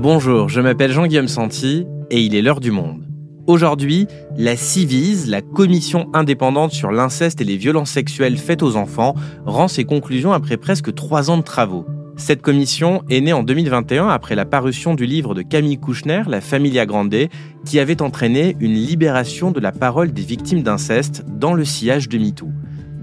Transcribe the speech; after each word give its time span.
Bonjour, 0.00 0.48
je 0.48 0.60
m'appelle 0.60 0.92
Jean-Guillaume 0.92 1.26
Santi 1.26 1.84
et 2.12 2.20
il 2.20 2.36
est 2.36 2.40
l'heure 2.40 2.60
du 2.60 2.70
monde. 2.70 3.02
Aujourd'hui, 3.48 4.06
la 4.36 4.56
CIVIS, 4.56 5.26
la 5.26 5.42
commission 5.42 6.08
indépendante 6.14 6.70
sur 6.70 6.92
l'inceste 6.92 7.40
et 7.40 7.44
les 7.44 7.56
violences 7.56 7.90
sexuelles 7.90 8.38
faites 8.38 8.62
aux 8.62 8.76
enfants, 8.76 9.16
rend 9.44 9.66
ses 9.66 9.82
conclusions 9.82 10.32
après 10.32 10.56
presque 10.56 10.94
trois 10.94 11.32
ans 11.32 11.36
de 11.36 11.42
travaux. 11.42 11.84
Cette 12.16 12.42
commission 12.42 13.02
est 13.10 13.20
née 13.20 13.32
en 13.32 13.42
2021 13.42 14.06
après 14.06 14.36
la 14.36 14.44
parution 14.44 14.94
du 14.94 15.04
livre 15.04 15.34
de 15.34 15.42
Camille 15.42 15.78
Kouchner, 15.78 16.22
La 16.28 16.40
Familia 16.40 16.86
Grande, 16.86 17.26
qui 17.64 17.80
avait 17.80 18.00
entraîné 18.00 18.56
une 18.60 18.74
libération 18.74 19.50
de 19.50 19.58
la 19.58 19.72
parole 19.72 20.12
des 20.12 20.22
victimes 20.22 20.62
d'inceste 20.62 21.24
dans 21.26 21.54
le 21.54 21.64
sillage 21.64 22.08
de 22.08 22.18
MeToo. 22.18 22.52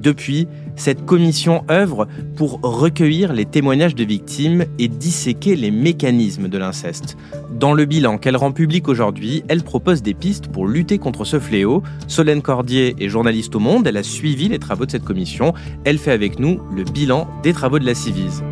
Depuis, 0.05 0.47
cette 0.75 1.03
commission 1.03 1.65
œuvre 1.71 2.07
pour 2.35 2.59
recueillir 2.61 3.33
les 3.33 3.45
témoignages 3.45 3.95
de 3.95 4.03
victimes 4.03 4.65
et 4.77 4.87
disséquer 4.87 5.55
les 5.55 5.71
mécanismes 5.71 6.47
de 6.47 6.59
l'inceste. 6.59 7.17
Dans 7.59 7.73
le 7.73 7.85
bilan 7.85 8.19
qu'elle 8.19 8.37
rend 8.37 8.51
public 8.51 8.87
aujourd'hui, 8.87 9.43
elle 9.47 9.63
propose 9.63 10.03
des 10.03 10.13
pistes 10.13 10.47
pour 10.47 10.67
lutter 10.67 10.99
contre 10.99 11.25
ce 11.25 11.39
fléau. 11.39 11.81
Solène 12.07 12.43
Cordier 12.43 12.95
est 12.99 13.09
journaliste 13.09 13.55
au 13.55 13.59
Monde, 13.59 13.87
elle 13.87 13.97
a 13.97 14.03
suivi 14.03 14.47
les 14.47 14.59
travaux 14.59 14.85
de 14.85 14.91
cette 14.91 15.03
commission. 15.03 15.55
Elle 15.85 15.97
fait 15.97 16.11
avec 16.11 16.37
nous 16.37 16.59
le 16.71 16.83
bilan 16.83 17.27
des 17.41 17.53
travaux 17.53 17.79
de 17.79 17.85
la 17.85 17.95
Civise. 17.95 18.43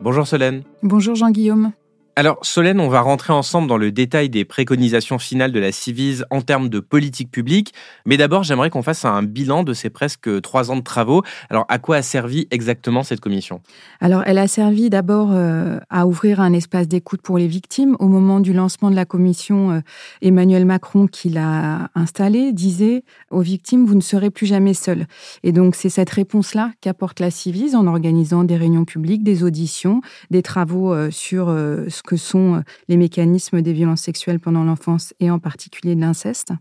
Bonjour 0.00 0.26
Solène. 0.26 0.62
Bonjour 0.82 1.14
Jean-Guillaume. 1.14 1.72
Alors, 2.20 2.36
Solène, 2.42 2.80
on 2.80 2.90
va 2.90 3.00
rentrer 3.00 3.32
ensemble 3.32 3.66
dans 3.66 3.78
le 3.78 3.92
détail 3.92 4.28
des 4.28 4.44
préconisations 4.44 5.18
finales 5.18 5.52
de 5.52 5.58
la 5.58 5.72
Civise 5.72 6.26
en 6.28 6.42
termes 6.42 6.68
de 6.68 6.78
politique 6.78 7.30
publique. 7.30 7.72
Mais 8.04 8.18
d'abord, 8.18 8.42
j'aimerais 8.42 8.68
qu'on 8.68 8.82
fasse 8.82 9.06
un 9.06 9.22
bilan 9.22 9.62
de 9.62 9.72
ces 9.72 9.88
presque 9.88 10.42
trois 10.42 10.70
ans 10.70 10.76
de 10.76 10.82
travaux. 10.82 11.22
Alors, 11.48 11.64
à 11.70 11.78
quoi 11.78 11.96
a 11.96 12.02
servi 12.02 12.46
exactement 12.50 13.04
cette 13.04 13.20
commission? 13.20 13.62
Alors, 14.02 14.22
elle 14.26 14.36
a 14.36 14.48
servi 14.48 14.90
d'abord 14.90 15.30
euh, 15.32 15.78
à 15.88 16.06
ouvrir 16.06 16.40
un 16.40 16.52
espace 16.52 16.88
d'écoute 16.88 17.22
pour 17.22 17.38
les 17.38 17.48
victimes. 17.48 17.96
Au 18.00 18.06
moment 18.06 18.40
du 18.40 18.52
lancement 18.52 18.90
de 18.90 18.96
la 18.96 19.06
commission, 19.06 19.70
euh, 19.70 19.80
Emmanuel 20.20 20.66
Macron, 20.66 21.06
qui 21.06 21.30
l'a 21.30 21.88
installée, 21.94 22.52
disait 22.52 23.02
aux 23.30 23.40
victimes, 23.40 23.86
vous 23.86 23.94
ne 23.94 24.02
serez 24.02 24.28
plus 24.28 24.44
jamais 24.44 24.74
seuls. 24.74 25.06
Et 25.42 25.52
donc, 25.52 25.74
c'est 25.74 25.88
cette 25.88 26.10
réponse-là 26.10 26.72
qu'apporte 26.82 27.18
la 27.18 27.30
Civise 27.30 27.74
en 27.74 27.86
organisant 27.86 28.44
des 28.44 28.58
réunions 28.58 28.84
publiques, 28.84 29.24
des 29.24 29.42
auditions, 29.42 30.02
des 30.30 30.42
travaux 30.42 30.92
euh, 30.92 31.10
sur 31.10 31.46
ce 31.48 32.02
que 32.10 32.16
sont 32.16 32.56
euh, 32.56 32.60
les 32.88 32.96
mécanismes 32.96 33.62
des 33.62 33.72
violences 33.72 34.00
sexuelles 34.00 34.40
pendant 34.40 34.64
l'enfance 34.64 35.14
et 35.20 35.30
en 35.30 35.38
particulier 35.38 35.94
de 35.94 36.00
l'inceste. 36.00 36.52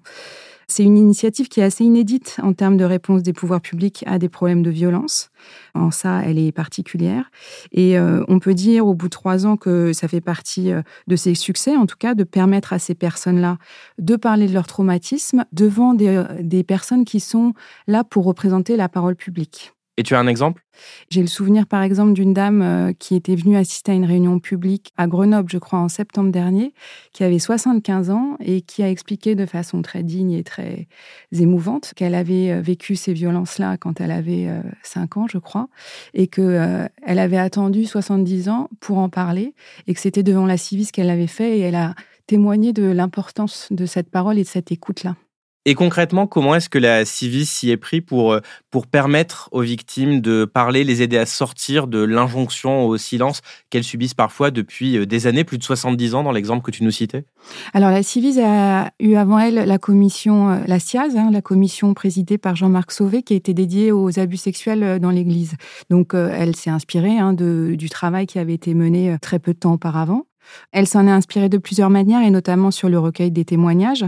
C'est 0.67 0.83
une 0.83 0.95
initiative 0.95 1.47
qui 1.47 1.61
est 1.61 1.64
assez 1.64 1.83
inédite 1.83 2.38
en 2.44 2.53
termes 2.53 2.78
de 2.78 2.86
réponse 2.86 3.23
des 3.23 3.33
pouvoirs 3.33 3.59
publics 3.59 4.03
à 4.05 4.20
des 4.20 4.30
problèmes 4.30 4.61
de 4.61 4.70
violence. 4.70 5.31
En 5.73 5.89
ça, 5.89 6.22
elle 6.23 6.38
est 6.38 6.52
particulière. 6.52 7.31
Et 7.72 7.97
euh, 7.97 8.23
on 8.27 8.38
peut 8.38 8.53
dire 8.53 8.86
au 8.86 8.94
bout 8.94 9.08
de 9.08 9.09
trois 9.09 9.47
ans 9.47 9.58
que 9.58 9.92
ça 9.92 10.08
fait 10.08 10.22
partie 10.22 10.72
euh, 10.72 10.83
de 11.08 11.16
ses 11.16 11.33
succès, 11.33 11.75
en 11.75 11.88
tout 11.88 11.97
cas, 11.97 12.14
de 12.14 12.23
permettre 12.23 12.72
à 12.72 12.77
ces 12.77 12.94
personnes-là 12.94 13.58
de 13.97 14.16
parler 14.16 14.45
de 14.45 14.53
leur 14.53 14.67
traumatisme 14.67 15.45
devant 15.52 15.95
des 15.95 16.64
personnes 16.64 17.05
qui 17.05 17.20
sont 17.20 17.55
là 17.88 18.03
pour 18.03 18.25
représenter 18.25 18.77
la 18.77 18.88
parole 18.88 19.16
publique. 19.16 19.73
Et 20.00 20.03
tu 20.03 20.16
as 20.16 20.19
un 20.19 20.28
exemple? 20.28 20.64
J'ai 21.09 21.19
le 21.19 21.28
souvenir, 21.28 21.67
par 21.67 21.81
exemple, 21.81 22.14
d'une 22.14 22.33
dame 22.33 22.61
euh, 22.61 22.94
qui 22.97 23.16
était 23.16 23.36
venue 23.36 23.58
assister 23.58 23.92
à 23.92 23.95
une 23.95 24.05
réunion 24.05 24.39
publique 24.39 24.94
à 24.95 25.08
Grenoble, 25.08 25.52
je 25.52 25.58
crois, 25.58 25.80
en 25.80 25.89
septembre 25.89 26.31
dernier, 26.31 26.73
qui 27.11 27.25
avait 27.25 27.38
75 27.38 28.09
ans 28.09 28.38
et 28.39 28.61
qui 28.61 28.81
a 28.81 28.89
expliqué 28.89 29.36
de 29.36 29.45
façon 29.45 29.81
très 29.81 30.03
digne 30.03 30.31
et 30.31 30.45
très 30.45 30.88
émouvante 31.33 31.92
qu'elle 31.97 32.16
avait 32.16 32.50
euh, 32.50 32.61
vécu 32.61 32.95
ces 32.95 33.11
violences-là 33.11 33.75
quand 33.75 34.00
elle 34.00 34.11
avait 34.11 34.47
5 34.83 35.17
euh, 35.17 35.20
ans, 35.20 35.27
je 35.30 35.38
crois, 35.38 35.67
et 36.14 36.27
qu'elle 36.27 36.89
avait 37.05 37.38
attendu 37.38 37.83
70 37.83 38.47
ans 38.47 38.70
pour 38.80 39.00
en 39.00 39.09
parler 39.09 39.53
et 39.86 39.93
que 39.93 39.99
c'était 39.99 40.23
devant 40.23 40.45
la 40.45 40.55
Civis 40.55 40.93
qu'elle 40.93 41.08
l'avait 41.08 41.27
fait 41.27 41.58
et 41.58 41.59
elle 41.59 41.76
a 41.76 41.93
témoigné 42.26 42.71
de 42.71 42.83
l'importance 42.83 43.67
de 43.70 43.86
cette 43.86 44.09
parole 44.09 44.39
et 44.39 44.43
de 44.43 44.48
cette 44.48 44.71
écoute-là. 44.71 45.17
Et 45.69 45.75
concrètement, 45.75 46.25
comment 46.25 46.55
est-ce 46.55 46.67
que 46.67 46.80
la 46.80 47.05
Civis 47.05 47.45
s'y 47.45 47.69
est 47.69 47.77
pris 47.77 48.02
pour, 48.02 48.33
euh, 48.33 48.39
pour 48.71 48.87
permettre 48.87 49.49
aux 49.52 49.61
victimes 49.61 50.19
de 50.19 50.45
parler, 50.45 50.83
les 50.83 51.03
aider 51.03 51.19
à 51.19 51.27
sortir 51.27 51.85
de 51.85 51.99
l'injonction 51.99 52.87
au 52.87 52.97
silence 52.97 53.41
qu'elles 53.69 53.83
subissent 53.83 54.15
parfois 54.15 54.49
depuis 54.49 54.97
euh, 54.97 55.05
des 55.05 55.27
années, 55.27 55.43
plus 55.43 55.59
de 55.59 55.63
70 55.63 56.15
ans 56.15 56.23
dans 56.23 56.31
l'exemple 56.31 56.63
que 56.63 56.71
tu 56.71 56.83
nous 56.83 56.89
citais? 56.89 57.23
Alors 57.75 57.91
la 57.91 58.02
Civis 58.02 58.39
a 58.41 58.89
eu 58.99 59.13
avant 59.13 59.37
elle 59.37 59.53
la 59.53 59.77
commission, 59.77 60.49
euh, 60.49 60.58
la 60.65 60.79
CIAZ, 60.79 61.15
hein, 61.15 61.29
la 61.31 61.43
commission 61.43 61.93
présidée 61.93 62.39
par 62.39 62.55
Jean-Marc 62.55 62.91
Sauvé, 62.91 63.21
qui 63.21 63.33
a 63.33 63.37
été 63.37 63.53
dédiée 63.53 63.91
aux 63.91 64.17
abus 64.17 64.37
sexuels 64.37 64.97
dans 64.99 65.11
l'Église. 65.11 65.53
Donc 65.91 66.15
elle 66.15 66.55
s'est 66.55 66.71
inspirée 66.71 67.19
hein, 67.19 67.33
de, 67.33 67.75
du 67.77 67.89
travail 67.89 68.25
qui 68.25 68.39
avait 68.39 68.55
été 68.55 68.73
mené 68.73 69.17
très 69.21 69.37
peu 69.37 69.53
de 69.53 69.59
temps 69.59 69.73
auparavant. 69.73 70.25
Elle 70.72 70.88
s'en 70.88 71.08
est 71.08 71.11
inspirée 71.11 71.50
de 71.50 71.58
plusieurs 71.58 71.89
manières 71.89 72.22
et 72.22 72.30
notamment 72.30 72.72
sur 72.72 72.89
le 72.89 73.00
recueil 73.00 73.32
des 73.32 73.45
témoignages. 73.45 74.05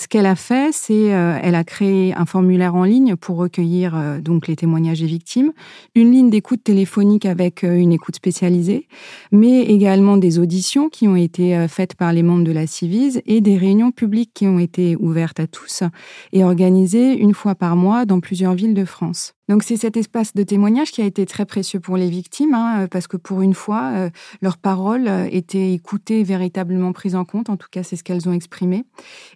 Ce 0.00 0.08
qu'elle 0.08 0.26
a 0.26 0.36
fait, 0.36 0.72
c'est 0.72 1.14
euh, 1.14 1.38
elle 1.42 1.54
a 1.54 1.64
créé 1.64 2.14
un 2.14 2.26
formulaire 2.26 2.74
en 2.74 2.84
ligne 2.84 3.16
pour 3.16 3.36
recueillir 3.36 3.96
euh, 3.96 4.20
donc 4.20 4.46
les 4.46 4.56
témoignages 4.56 5.00
des 5.00 5.06
victimes, 5.06 5.52
une 5.94 6.12
ligne 6.12 6.30
d'écoute 6.30 6.62
téléphonique 6.64 7.26
avec 7.26 7.64
euh, 7.64 7.76
une 7.76 7.92
écoute 7.92 8.16
spécialisée, 8.16 8.88
mais 9.30 9.62
également 9.62 10.16
des 10.16 10.38
auditions 10.38 10.88
qui 10.88 11.08
ont 11.08 11.16
été 11.16 11.66
faites 11.68 11.94
par 11.94 12.12
les 12.12 12.22
membres 12.22 12.44
de 12.44 12.52
la 12.52 12.66
Civise 12.66 13.20
et 13.26 13.40
des 13.40 13.56
réunions 13.56 13.90
publiques 13.90 14.32
qui 14.34 14.46
ont 14.46 14.58
été 14.58 14.96
ouvertes 14.96 15.40
à 15.40 15.46
tous 15.46 15.82
et 16.32 16.44
organisées 16.44 17.16
une 17.18 17.34
fois 17.34 17.54
par 17.54 17.76
mois 17.76 18.04
dans 18.04 18.20
plusieurs 18.20 18.54
villes 18.54 18.74
de 18.74 18.84
France. 18.84 19.34
Donc 19.48 19.64
c'est 19.64 19.76
cet 19.76 19.96
espace 19.96 20.34
de 20.34 20.44
témoignage 20.44 20.92
qui 20.92 21.02
a 21.02 21.04
été 21.04 21.26
très 21.26 21.44
précieux 21.44 21.80
pour 21.80 21.96
les 21.96 22.08
victimes, 22.08 22.54
hein, 22.54 22.86
parce 22.90 23.06
que 23.06 23.16
pour 23.16 23.42
une 23.42 23.54
fois, 23.54 23.90
euh, 23.92 24.10
leurs 24.40 24.56
paroles 24.56 25.08
écoutées, 25.82 26.22
véritablement 26.22 26.92
prises 26.92 27.16
en 27.16 27.24
compte. 27.24 27.50
En 27.50 27.56
tout 27.56 27.66
cas, 27.68 27.82
c'est 27.82 27.96
ce 27.96 28.04
qu'elles 28.04 28.28
ont 28.28 28.32
exprimé. 28.32 28.84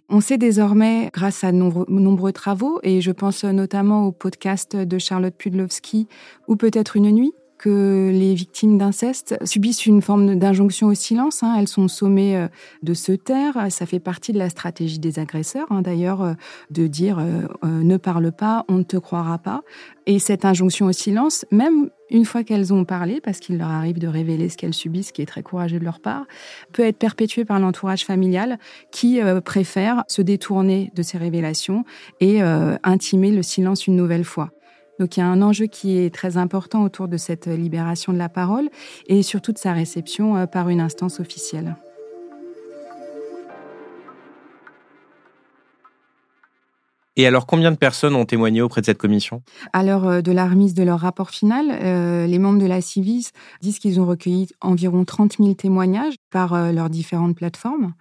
On 0.07 0.21
sait 0.21 0.37
désormais, 0.37 1.09
grâce 1.13 1.43
à 1.43 1.51
de 1.51 1.57
nombreux, 1.57 2.31
travaux, 2.31 2.79
et 2.83 3.01
je 3.01 3.11
pense 3.11 3.43
notamment 3.43 4.05
au 4.05 4.13
podcast 4.13 4.77
de 4.77 4.97
Charlotte 4.97 5.35
Pudlowski, 5.35 6.07
ou 6.47 6.55
peut-être 6.55 6.95
une 6.95 7.11
nuit, 7.11 7.33
que 7.57 8.11
les 8.13 8.35
victimes 8.35 8.77
d'inceste 8.77 9.37
subissent 9.43 9.85
une 9.85 10.01
forme 10.01 10.35
d'injonction 10.35 10.87
au 10.87 10.93
silence. 10.93 11.43
Hein. 11.43 11.55
Elles 11.57 11.67
sont 11.67 11.87
sommées 11.87 12.37
euh, 12.37 12.47
de 12.83 12.93
se 12.93 13.11
taire. 13.11 13.67
Ça 13.69 13.85
fait 13.85 13.99
partie 13.99 14.31
de 14.31 14.37
la 14.37 14.49
stratégie 14.49 14.99
des 14.99 15.19
agresseurs, 15.19 15.67
hein, 15.71 15.81
d'ailleurs, 15.81 16.21
euh, 16.21 16.33
de 16.69 16.87
dire 16.87 17.19
euh, 17.19 17.47
ne 17.63 17.97
parle 17.97 18.31
pas, 18.31 18.65
on 18.69 18.75
ne 18.75 18.83
te 18.83 18.97
croira 18.97 19.37
pas. 19.39 19.61
Et 20.05 20.19
cette 20.19 20.45
injonction 20.45 20.85
au 20.85 20.91
silence, 20.91 21.45
même 21.51 21.89
une 22.09 22.23
fois 22.23 22.43
qu'elles 22.43 22.73
ont 22.73 22.85
parlé, 22.85 23.19
parce 23.19 23.39
qu'il 23.39 23.57
leur 23.57 23.69
arrive 23.69 23.99
de 23.99 24.07
révéler 24.07 24.47
ce 24.49 24.55
qu'elles 24.55 24.73
subissent, 24.73 25.11
qui 25.11 25.21
est 25.21 25.25
très 25.25 25.43
courageux 25.43 25.79
de 25.79 25.83
leur 25.83 25.99
part, 25.99 26.25
peut 26.71 26.83
être 26.83 26.97
perpétuée 26.97 27.43
par 27.43 27.59
l'entourage 27.59 28.05
familial 28.05 28.59
qui 28.91 29.19
préfère 29.43 30.05
se 30.07 30.21
détourner 30.21 30.89
de 30.95 31.03
ces 31.03 31.17
révélations 31.17 31.83
et 32.21 32.41
intimer 32.41 33.31
le 33.31 33.43
silence 33.43 33.87
une 33.87 33.97
nouvelle 33.97 34.23
fois. 34.23 34.51
Donc 34.99 35.17
il 35.17 35.19
y 35.19 35.23
a 35.23 35.27
un 35.27 35.41
enjeu 35.41 35.67
qui 35.67 35.97
est 35.97 36.13
très 36.13 36.37
important 36.37 36.83
autour 36.83 37.07
de 37.07 37.17
cette 37.17 37.47
libération 37.47 38.13
de 38.13 38.17
la 38.17 38.29
parole 38.29 38.69
et 39.07 39.23
surtout 39.23 39.53
de 39.53 39.57
sa 39.57 39.73
réception 39.73 40.37
euh, 40.37 40.45
par 40.45 40.69
une 40.69 40.81
instance 40.81 41.19
officielle. 41.19 41.75
Et 47.19 47.25
alors, 47.25 47.47
combien 47.47 47.71
de 47.71 47.77
personnes 47.77 48.15
ont 48.15 48.25
témoigné 48.25 48.61
auprès 48.61 48.81
de 48.81 48.85
cette 48.85 48.99
commission? 48.99 49.41
À 49.73 49.83
l'heure 49.83 50.21
de 50.21 50.31
la 50.31 50.47
remise 50.47 50.75
de 50.75 50.83
leur 50.83 50.99
rapport 50.99 51.31
final, 51.31 51.65
euh, 51.71 52.27
les 52.27 52.37
membres 52.37 52.59
de 52.59 52.67
la 52.67 52.79
Civis 52.79 53.31
disent 53.59 53.79
qu'ils 53.79 53.99
ont 53.99 54.05
recueilli 54.05 54.49
environ 54.61 55.03
30 55.03 55.37
000 55.39 55.53
témoignages 55.55 56.13
par 56.29 56.53
euh, 56.53 56.71
leurs 56.71 56.89
différentes 56.89 57.35
plateformes. 57.35 57.93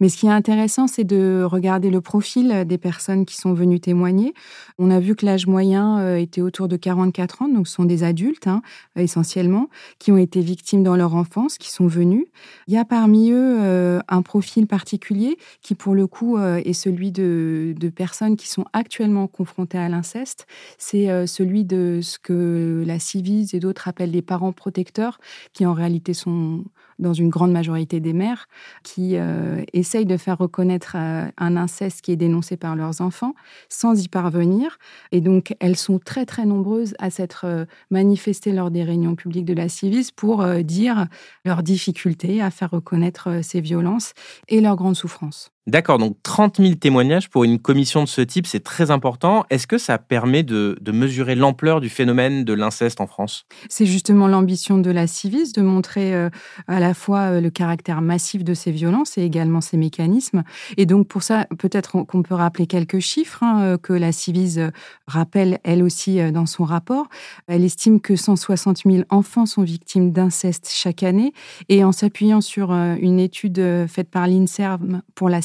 Mais 0.00 0.08
ce 0.08 0.16
qui 0.16 0.26
est 0.26 0.30
intéressant, 0.30 0.86
c'est 0.86 1.04
de 1.04 1.42
regarder 1.44 1.90
le 1.90 2.00
profil 2.00 2.64
des 2.66 2.78
personnes 2.78 3.24
qui 3.24 3.36
sont 3.36 3.54
venues 3.54 3.80
témoigner. 3.80 4.34
On 4.78 4.90
a 4.90 5.00
vu 5.00 5.14
que 5.14 5.26
l'âge 5.26 5.46
moyen 5.46 6.16
était 6.16 6.40
autour 6.40 6.68
de 6.68 6.76
44 6.76 7.42
ans, 7.42 7.48
donc 7.48 7.68
ce 7.68 7.74
sont 7.74 7.84
des 7.84 8.02
adultes 8.02 8.46
hein, 8.46 8.62
essentiellement, 8.96 9.68
qui 9.98 10.12
ont 10.12 10.16
été 10.16 10.40
victimes 10.40 10.82
dans 10.82 10.96
leur 10.96 11.14
enfance, 11.14 11.58
qui 11.58 11.70
sont 11.70 11.86
venus. 11.86 12.26
Il 12.66 12.74
y 12.74 12.78
a 12.78 12.84
parmi 12.84 13.30
eux 13.30 14.00
un 14.08 14.22
profil 14.22 14.66
particulier 14.66 15.36
qui, 15.60 15.74
pour 15.74 15.94
le 15.94 16.06
coup, 16.06 16.38
est 16.38 16.72
celui 16.72 17.12
de, 17.12 17.74
personnes 17.94 18.36
qui 18.36 18.48
sont 18.48 18.64
actuellement 18.72 19.26
confrontés 19.26 19.78
à 19.78 19.88
l'inceste, 19.88 20.46
c'est 20.78 21.10
euh, 21.10 21.26
celui 21.26 21.64
de 21.64 22.00
ce 22.02 22.18
que 22.18 22.82
la 22.86 22.98
Civise 22.98 23.54
et 23.54 23.60
d'autres 23.60 23.88
appellent 23.88 24.10
les 24.10 24.22
parents 24.22 24.52
protecteurs, 24.52 25.18
qui 25.52 25.66
en 25.66 25.74
réalité 25.74 26.14
sont 26.14 26.64
dans 27.02 27.12
une 27.12 27.28
grande 27.28 27.52
majorité 27.52 28.00
des 28.00 28.12
mères, 28.12 28.48
qui 28.82 29.16
euh, 29.16 29.62
essayent 29.72 30.06
de 30.06 30.16
faire 30.16 30.38
reconnaître 30.38 30.94
euh, 30.96 31.26
un 31.36 31.56
inceste 31.56 32.00
qui 32.00 32.12
est 32.12 32.16
dénoncé 32.16 32.56
par 32.56 32.76
leurs 32.76 33.00
enfants 33.00 33.34
sans 33.68 34.02
y 34.02 34.08
parvenir. 34.08 34.78
Et 35.10 35.20
donc, 35.20 35.54
elles 35.60 35.76
sont 35.76 35.98
très, 35.98 36.24
très 36.24 36.46
nombreuses 36.46 36.94
à 36.98 37.10
s'être 37.10 37.66
manifestées 37.90 38.52
lors 38.52 38.70
des 38.70 38.84
réunions 38.84 39.14
publiques 39.14 39.44
de 39.44 39.54
la 39.54 39.68
Civise 39.68 40.10
pour 40.10 40.44
dire 40.62 41.06
leurs 41.44 41.62
difficultés 41.62 42.40
à 42.40 42.50
faire 42.50 42.70
reconnaître 42.70 43.40
ces 43.42 43.60
violences 43.60 44.12
et 44.48 44.60
leurs 44.60 44.76
grandes 44.76 44.96
souffrances. 44.96 45.52
D'accord, 45.68 45.98
donc 45.98 46.16
30 46.24 46.56
000 46.60 46.74
témoignages 46.74 47.30
pour 47.30 47.44
une 47.44 47.60
commission 47.60 48.02
de 48.02 48.08
ce 48.08 48.20
type, 48.20 48.48
c'est 48.48 48.64
très 48.64 48.90
important. 48.90 49.44
Est-ce 49.48 49.68
que 49.68 49.78
ça 49.78 49.96
permet 49.96 50.42
de, 50.42 50.76
mesurer 50.92 51.36
l'ampleur 51.36 51.80
du 51.80 51.88
phénomène 51.88 52.42
de 52.42 52.52
l'inceste 52.52 53.00
en 53.00 53.06
France? 53.06 53.46
C'est 53.68 53.86
justement 53.86 54.26
l'ambition 54.26 54.78
de 54.78 54.90
la 54.90 55.06
Civis 55.06 55.52
de 55.52 55.62
montrer 55.62 56.16
euh, 56.16 56.30
à 56.66 56.80
la 56.80 56.94
fois 56.94 57.20
euh, 57.20 57.40
le 57.40 57.48
caractère 57.48 58.02
massif 58.02 58.42
de 58.42 58.54
ces 58.54 58.72
violences 58.72 59.16
et 59.18 59.22
également 59.22 59.60
ces 59.60 59.76
mécanismes. 59.76 60.42
Et 60.78 60.84
donc 60.84 61.06
pour 61.06 61.22
ça, 61.22 61.46
peut-être 61.56 62.02
qu'on 62.06 62.22
peut 62.24 62.34
rappeler 62.34 62.66
quelques 62.66 62.98
chiffres 62.98 63.44
hein, 63.44 63.62
euh, 63.62 63.78
que 63.78 63.92
la 63.92 64.10
Civis 64.10 64.58
rappelle 65.06 65.60
elle 65.62 65.84
aussi 65.84 66.18
dans 66.32 66.46
son 66.46 66.64
rapport. 66.64 67.06
Elle 67.46 67.62
estime 67.62 68.00
que 68.00 68.16
160 68.16 68.78
000 68.84 69.04
enfants 69.10 69.46
sont 69.46 69.62
victimes 69.62 70.10
d'inceste 70.10 70.68
chaque 70.72 71.04
année 71.04 71.32
et 71.68 71.84
en 71.84 71.92
s'appuyant 71.92 72.40
sur 72.40 72.72
une 72.72 73.20
étude 73.20 73.86
faite 73.86 74.10
par 74.10 74.26
l'INSERM 74.26 75.02
pour 75.14 75.28
la 75.28 75.40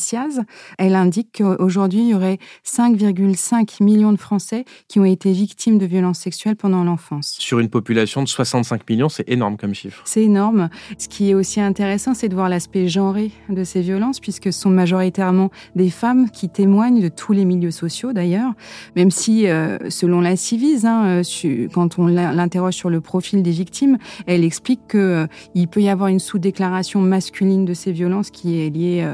elle 0.78 0.96
indique 0.96 1.38
qu'aujourd'hui, 1.38 2.00
il 2.00 2.10
y 2.10 2.14
aurait 2.14 2.40
5,5 2.66 3.84
millions 3.84 4.12
de 4.12 4.18
Français 4.18 4.66
qui 4.88 5.00
ont 5.00 5.06
été 5.06 5.32
victimes 5.32 5.78
de 5.78 5.86
violences 5.86 6.20
sexuelles 6.20 6.56
pendant 6.56 6.84
l'enfance. 6.84 7.36
Sur 7.40 7.60
une 7.60 7.70
population 7.70 8.24
de 8.24 8.28
65 8.28 8.90
millions, 8.90 9.10
c'est 9.10 9.30
énorme 9.30 9.58
comme 9.58 9.74
chiffre. 9.74 10.02
C'est 10.06 10.24
énorme. 10.24 10.70
Ce 10.98 11.08
qui 11.08 11.30
est 11.30 11.34
aussi 11.34 11.62
intéressant, 11.62 12.14
c'est 12.14 12.30
de 12.30 12.36
voir 12.36 12.50
l'aspect 12.50 12.88
genré 12.88 13.32
de 13.50 13.64
ces 13.64 13.82
violences, 13.82 14.20
puisque 14.20 14.52
ce 14.54 14.60
sont 14.60 14.70
majoritairement 14.70 15.50
des 15.76 15.90
femmes 15.90 16.30
qui 16.30 16.50
témoignent 16.50 17.02
de 17.02 17.10
tous 17.10 17.34
les 17.34 17.46
milieux 17.46 17.72
sociaux 17.72 18.14
d'ailleurs, 18.14 18.54
même 18.96 19.12
si, 19.12 19.48
euh, 19.48 19.78
selon 19.90 20.22
la 20.22 20.36
Civise, 20.36 20.86
hein, 20.86 21.22
euh, 21.24 21.68
quand 21.74 22.00
on 22.00 22.08
l'interroge 22.08 22.74
sur 22.74 22.90
le 22.90 23.02
profil 23.02 23.44
des 23.44 23.52
victimes, 23.52 23.98
elle 24.26 24.44
explique 24.44 24.88
qu'il 24.90 25.00
euh, 25.00 25.28
peut 25.72 25.82
y 25.82 25.90
avoir 25.90 26.10
une 26.10 26.20
sous-déclaration 26.20 27.02
masculine 27.02 27.66
de 27.66 27.74
ces 27.74 27.92
violences 27.92 28.30
qui 28.30 28.62
est 28.62 28.70
liée 28.70 29.08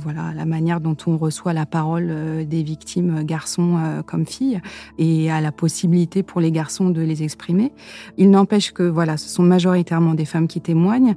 voilà, 0.00 0.32
la 0.34 0.44
manière 0.44 0.80
dont 0.80 0.96
on 1.06 1.16
reçoit 1.16 1.52
la 1.52 1.66
parole 1.66 2.08
euh, 2.10 2.44
des 2.44 2.62
victimes, 2.62 3.18
euh, 3.18 3.22
garçons 3.22 3.76
euh, 3.76 4.02
comme 4.02 4.26
filles, 4.26 4.60
et 4.98 5.30
à 5.30 5.40
la 5.40 5.52
possibilité 5.52 6.22
pour 6.22 6.40
les 6.40 6.50
garçons 6.50 6.90
de 6.90 7.00
les 7.00 7.22
exprimer. 7.22 7.72
Il 8.16 8.30
n'empêche 8.30 8.72
que 8.72 8.82
voilà, 8.82 9.16
ce 9.16 9.28
sont 9.28 9.42
majoritairement 9.42 10.14
des 10.14 10.24
femmes 10.24 10.48
qui 10.48 10.60
témoignent. 10.60 11.14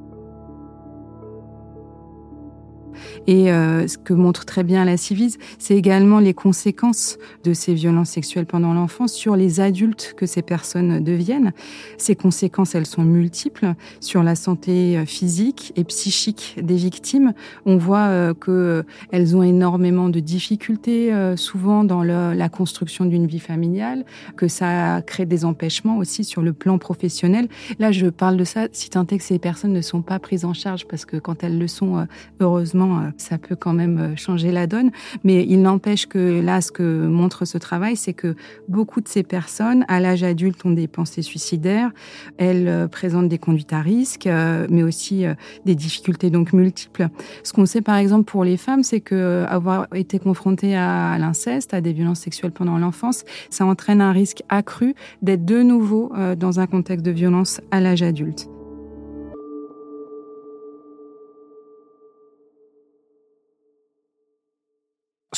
Et 3.28 3.52
euh, 3.52 3.88
ce 3.88 3.98
que 3.98 4.14
montre 4.14 4.46
très 4.46 4.64
bien 4.64 4.86
la 4.86 4.98
Civise, 4.98 5.38
c'est 5.60 5.76
également 5.76 6.20
les 6.20 6.34
conséquences 6.34 7.18
de 7.44 7.54
ces 7.54 7.74
violences 7.74 8.10
sexuelles 8.10 8.46
pendant 8.46 8.74
l'enfance 8.74 9.14
sur 9.14 9.36
les 9.36 9.60
adultes 9.60 10.14
que 10.18 10.26
ces 10.26 10.42
personnes 10.42 11.04
deviennent. 11.04 11.54
Ces 11.98 12.16
conséquences, 12.16 12.76
elles 12.76 12.86
sont 12.86 13.04
multiples 13.04 13.74
sur 14.00 14.24
la 14.24 14.36
santé 14.36 14.98
euh, 14.98 15.06
physique 15.06 15.74
et 15.76 15.84
psychique 15.84 16.60
des 16.62 16.76
victimes. 16.76 17.34
On 17.66 17.78
voit 17.78 18.08
euh, 18.08 18.34
que 18.34 18.84
elles 19.12 19.36
ont 19.36 19.44
énormément 19.44 20.10
de 20.10 20.20
difficultés 20.20 21.12
souvent 21.36 21.84
dans 21.84 22.04
la 22.04 22.50
construction 22.50 23.06
d'une 23.06 23.28
vie 23.28 23.40
familiale, 23.40 24.06
que 24.36 24.48
ça 24.48 25.02
crée 25.06 25.26
des 25.26 25.46
empêchements 25.46 25.98
aussi 25.98 26.24
sur 26.24 26.42
le 26.42 26.54
plan 26.54 26.78
professionnel. 26.78 27.48
Là, 27.80 27.92
je 27.92 28.08
parle 28.08 28.38
de 28.38 28.44
ça 28.44 28.68
si 28.72 28.90
tant 28.90 29.06
est 29.08 29.18
que 29.18 29.24
ces 29.24 29.40
personnes 29.40 29.74
ne 29.74 29.82
sont 29.82 30.02
pas 30.02 30.20
prises 30.20 30.46
en 30.46 30.54
charge 30.54 30.86
parce 30.88 31.06
que 31.06 31.18
quand 31.18 31.44
elles 31.44 31.58
le 31.58 31.68
sont, 31.68 32.08
heureusement, 32.40 32.83
ça 33.18 33.38
peut 33.38 33.56
quand 33.56 33.74
même 33.74 33.98
euh, 34.00 34.16
changer 34.16 34.52
la 34.52 34.68
donne. 34.68 34.92
Mais 35.24 35.46
il 35.48 35.62
n'empêche 35.62 36.08
que 36.08 36.42
là, 36.42 36.62
ce 36.62 36.72
que 36.72 37.08
montre 37.08 37.46
ce 37.46 37.58
travail, 37.58 37.96
c'est 37.96 38.14
que 38.14 38.36
beaucoup 38.68 39.02
de 39.02 39.08
ces 39.08 39.24
personnes, 39.24 39.86
à 39.88 40.00
l'âge 40.00 40.24
adulte, 40.24 40.66
ont 40.66 40.72
des 40.72 40.88
pensées 40.88 41.22
suicidaires. 41.22 41.92
Elles 42.38 42.68
euh, 42.68 42.88
présentent 42.88 43.30
des 43.30 43.38
conduites 43.38 43.74
à 43.74 43.82
risque, 43.82 44.28
euh, 44.28 44.68
mais 44.70 44.84
aussi 44.84 45.26
des 45.66 45.76
difficultés 45.76 46.30
donc 46.30 46.54
multiples. 46.54 47.08
Ce 47.44 47.54
qu'on 47.54 47.66
sait 47.66 47.82
par 47.82 47.96
exemple 47.96 48.26
pour 48.26 48.44
les 48.44 48.58
femmes, 48.58 48.84
c'est 48.84 49.02
que 49.02 49.46
avoir 49.48 49.88
été 49.94 50.20
confrontées 50.20 50.76
à 50.76 51.18
l'inceste, 51.18 51.74
à 51.74 51.82
des 51.82 51.94
violences 51.94 52.20
sexuelles 52.20 52.52
pendant 52.52 52.78
l'enfance, 52.78 53.24
ça 53.50 53.66
entraîne 53.66 54.02
un 54.02 54.12
risque 54.12 54.44
accru 54.50 54.96
d'être 55.22 55.46
de 55.46 55.62
nouveau 55.62 56.12
dans 56.38 56.60
un 56.60 56.68
contexte 56.68 57.06
de 57.06 57.12
violence 57.12 57.62
à 57.72 57.80
l'âge 57.80 58.04
adulte. 58.04 58.53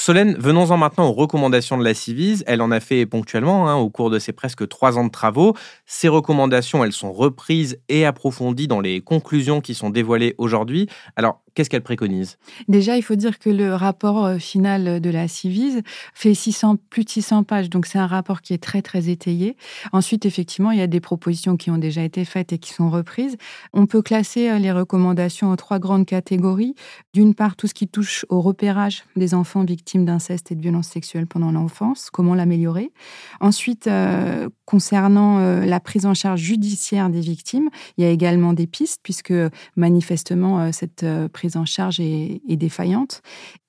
Solène, 0.05 0.35
venons-en 0.37 0.77
maintenant 0.77 1.07
aux 1.07 1.13
recommandations 1.13 1.79
de 1.79 1.83
la 1.83 1.95
Civise. 1.95 2.43
Elle 2.45 2.61
en 2.61 2.69
a 2.69 2.79
fait 2.79 3.07
ponctuellement 3.07 3.67
hein, 3.67 3.73
au 3.73 3.89
cours 3.89 4.11
de 4.11 4.19
ses 4.19 4.33
presque 4.33 4.67
trois 4.67 4.99
ans 4.99 5.03
de 5.03 5.09
travaux. 5.09 5.55
Ces 5.87 6.09
recommandations, 6.09 6.83
elles 6.83 6.91
sont 6.91 7.11
reprises 7.11 7.79
et 7.89 8.05
approfondies 8.05 8.67
dans 8.67 8.81
les 8.81 9.01
conclusions 9.01 9.61
qui 9.61 9.73
sont 9.73 9.89
dévoilées 9.89 10.35
aujourd'hui. 10.37 10.87
Qu'est-ce 11.55 11.69
qu'elle 11.69 11.83
préconise? 11.83 12.37
Déjà, 12.67 12.97
il 12.97 13.01
faut 13.01 13.15
dire 13.15 13.39
que 13.39 13.49
le 13.49 13.73
rapport 13.73 14.25
euh, 14.25 14.37
final 14.39 14.99
de 14.99 15.09
la 15.09 15.29
Civise 15.29 15.83
fait 16.13 16.33
600, 16.33 16.75
plus 16.89 17.05
de 17.05 17.09
600 17.09 17.43
pages, 17.43 17.69
donc 17.69 17.85
c'est 17.85 17.97
un 17.97 18.07
rapport 18.07 18.41
qui 18.41 18.53
est 18.53 18.61
très 18.61 18.81
très 18.81 19.07
étayé. 19.07 19.55
Ensuite, 19.93 20.25
effectivement, 20.25 20.71
il 20.71 20.79
y 20.79 20.81
a 20.81 20.87
des 20.87 20.99
propositions 20.99 21.55
qui 21.55 21.71
ont 21.71 21.77
déjà 21.77 22.03
été 22.03 22.25
faites 22.25 22.51
et 22.51 22.57
qui 22.57 22.73
sont 22.73 22.89
reprises. 22.89 23.37
On 23.71 23.85
peut 23.85 24.01
classer 24.01 24.49
euh, 24.49 24.59
les 24.59 24.73
recommandations 24.73 25.49
en 25.49 25.55
trois 25.55 25.79
grandes 25.79 26.05
catégories. 26.05 26.75
D'une 27.13 27.33
part, 27.33 27.55
tout 27.55 27.67
ce 27.67 27.73
qui 27.73 27.87
touche 27.87 28.25
au 28.27 28.41
repérage 28.41 29.05
des 29.15 29.33
enfants 29.33 29.63
victimes 29.63 30.03
d'inceste 30.03 30.51
et 30.51 30.55
de 30.55 30.61
violences 30.61 30.89
sexuelles 30.89 31.27
pendant 31.27 31.53
l'enfance, 31.53 32.09
comment 32.11 32.35
l'améliorer. 32.35 32.91
Ensuite, 33.39 33.87
euh, 33.87 34.49
concernant 34.65 35.39
la 35.39 35.79
prise 35.79 36.05
en 36.05 36.13
charge 36.13 36.41
judiciaire 36.41 37.09
des 37.09 37.21
victimes, 37.21 37.69
il 37.97 38.03
y 38.03 38.07
a 38.07 38.09
également 38.09 38.51
des 38.51 38.67
pistes 38.67 38.99
puisque 39.03 39.33
manifestement 39.75 40.71
cette 40.71 41.05
prise 41.31 41.44
en 41.55 41.65
charge 41.65 41.99
est, 41.99 42.41
défaillante. 42.47 43.21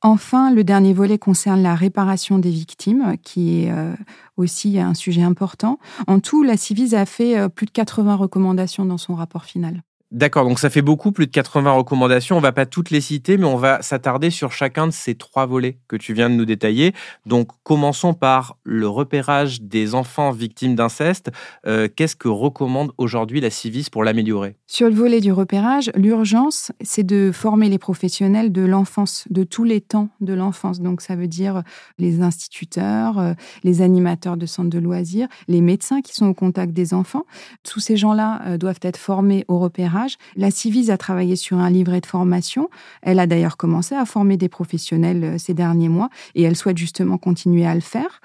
Enfin, 0.02 0.52
le 0.52 0.64
dernier 0.64 0.92
volet 0.92 1.18
concerne 1.18 1.62
la 1.62 1.74
réparation 1.74 2.38
des 2.38 2.50
victimes, 2.50 3.16
qui 3.22 3.62
est 3.62 3.70
euh, 3.70 3.94
aussi 4.36 4.78
un 4.78 4.94
sujet 4.94 5.22
important. 5.22 5.78
En 6.06 6.20
tout, 6.20 6.42
la 6.42 6.56
Civise 6.56 6.94
a 6.94 7.06
fait 7.06 7.38
euh, 7.38 7.48
plus 7.48 7.66
de 7.66 7.72
80 7.72 8.14
recommandations 8.16 8.84
dans 8.84 8.98
son 8.98 9.14
rapport 9.14 9.44
final. 9.44 9.82
D'accord, 10.12 10.44
donc 10.44 10.60
ça 10.60 10.70
fait 10.70 10.82
beaucoup, 10.82 11.10
plus 11.10 11.26
de 11.26 11.32
80 11.32 11.72
recommandations. 11.72 12.36
On 12.36 12.40
va 12.40 12.52
pas 12.52 12.64
toutes 12.64 12.90
les 12.90 13.00
citer, 13.00 13.38
mais 13.38 13.44
on 13.44 13.56
va 13.56 13.82
s'attarder 13.82 14.30
sur 14.30 14.52
chacun 14.52 14.86
de 14.86 14.92
ces 14.92 15.16
trois 15.16 15.46
volets 15.46 15.78
que 15.88 15.96
tu 15.96 16.14
viens 16.14 16.30
de 16.30 16.36
nous 16.36 16.44
détailler. 16.44 16.94
Donc 17.26 17.48
commençons 17.64 18.14
par 18.14 18.56
le 18.62 18.86
repérage 18.86 19.62
des 19.62 19.96
enfants 19.96 20.30
victimes 20.30 20.76
d'inceste. 20.76 21.32
Euh, 21.66 21.88
qu'est-ce 21.94 22.14
que 22.14 22.28
recommande 22.28 22.92
aujourd'hui 22.98 23.40
la 23.40 23.50
Civis 23.50 23.90
pour 23.90 24.04
l'améliorer? 24.04 24.54
Sur 24.68 24.88
le 24.88 24.94
volet 24.94 25.20
du 25.20 25.32
repérage, 25.32 25.90
l'urgence, 25.96 26.70
c'est 26.82 27.04
de 27.04 27.32
former 27.32 27.68
les 27.68 27.78
professionnels 27.78 28.52
de 28.52 28.62
l'enfance, 28.62 29.24
de 29.30 29.42
tous 29.42 29.64
les 29.64 29.80
temps 29.80 30.08
de 30.20 30.34
l'enfance. 30.34 30.80
Donc 30.80 31.00
ça 31.00 31.16
veut 31.16 31.26
dire 31.26 31.64
les 31.98 32.22
instituteurs, 32.22 33.18
euh, 33.18 33.32
les 33.64 33.82
animateurs 33.82 34.36
de 34.36 34.46
centres 34.46 34.70
de 34.70 34.78
loisirs, 34.78 35.26
les 35.48 35.60
médecins 35.60 36.00
qui 36.00 36.14
sont 36.14 36.26
au 36.26 36.34
contact 36.34 36.72
des 36.72 36.94
enfants. 36.94 37.24
Tous 37.64 37.80
ces 37.80 37.96
gens-là 37.96 38.42
euh, 38.46 38.56
doivent 38.56 38.78
être 38.82 38.98
formés 38.98 39.44
au 39.48 39.58
repérage 39.58 39.95
la 40.36 40.50
Civise 40.50 40.90
a 40.90 40.98
travaillé 40.98 41.36
sur 41.36 41.58
un 41.58 41.70
livret 41.70 42.00
de 42.00 42.06
formation. 42.06 42.68
Elle 43.02 43.18
a 43.18 43.26
d'ailleurs 43.26 43.56
commencé 43.56 43.94
à 43.94 44.04
former 44.04 44.36
des 44.36 44.48
professionnels 44.48 45.24
euh, 45.24 45.38
ces 45.38 45.54
derniers 45.54 45.88
mois 45.88 46.10
et 46.34 46.42
elle 46.42 46.56
souhaite 46.56 46.78
justement 46.78 47.18
continuer 47.18 47.66
à 47.66 47.74
le 47.74 47.80
faire. 47.80 48.20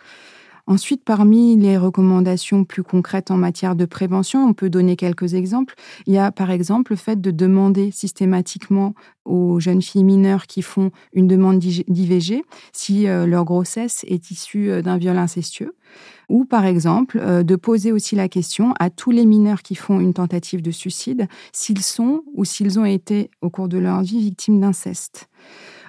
Ensuite, 0.67 1.03
parmi 1.03 1.55
les 1.57 1.77
recommandations 1.77 2.63
plus 2.63 2.83
concrètes 2.83 3.31
en 3.31 3.37
matière 3.37 3.75
de 3.75 3.85
prévention, 3.85 4.45
on 4.45 4.53
peut 4.53 4.69
donner 4.69 4.95
quelques 4.95 5.33
exemples. 5.33 5.75
Il 6.05 6.13
y 6.13 6.17
a 6.17 6.31
par 6.31 6.51
exemple 6.51 6.93
le 6.93 6.97
fait 6.97 7.19
de 7.19 7.31
demander 7.31 7.91
systématiquement 7.91 8.93
aux 9.25 9.59
jeunes 9.59 9.81
filles 9.81 10.03
mineures 10.03 10.47
qui 10.47 10.61
font 10.61 10.91
une 11.13 11.27
demande 11.27 11.59
d'IVG 11.59 12.43
si 12.73 13.07
euh, 13.07 13.25
leur 13.25 13.45
grossesse 13.45 14.03
est 14.07 14.31
issue 14.31 14.71
euh, 14.71 14.81
d'un 14.81 14.97
viol 14.97 15.17
incestueux. 15.17 15.75
Ou 16.29 16.45
par 16.45 16.65
exemple, 16.65 17.19
euh, 17.21 17.43
de 17.43 17.55
poser 17.55 17.91
aussi 17.91 18.15
la 18.15 18.29
question 18.29 18.73
à 18.79 18.89
tous 18.89 19.11
les 19.11 19.25
mineurs 19.25 19.61
qui 19.61 19.75
font 19.75 19.99
une 19.99 20.13
tentative 20.13 20.61
de 20.61 20.71
suicide 20.71 21.27
s'ils 21.51 21.81
sont 21.83 22.23
ou 22.33 22.45
s'ils 22.45 22.79
ont 22.79 22.85
été 22.85 23.29
au 23.41 23.49
cours 23.49 23.67
de 23.67 23.77
leur 23.77 24.01
vie 24.01 24.21
victimes 24.21 24.59
d'inceste. 24.59 25.29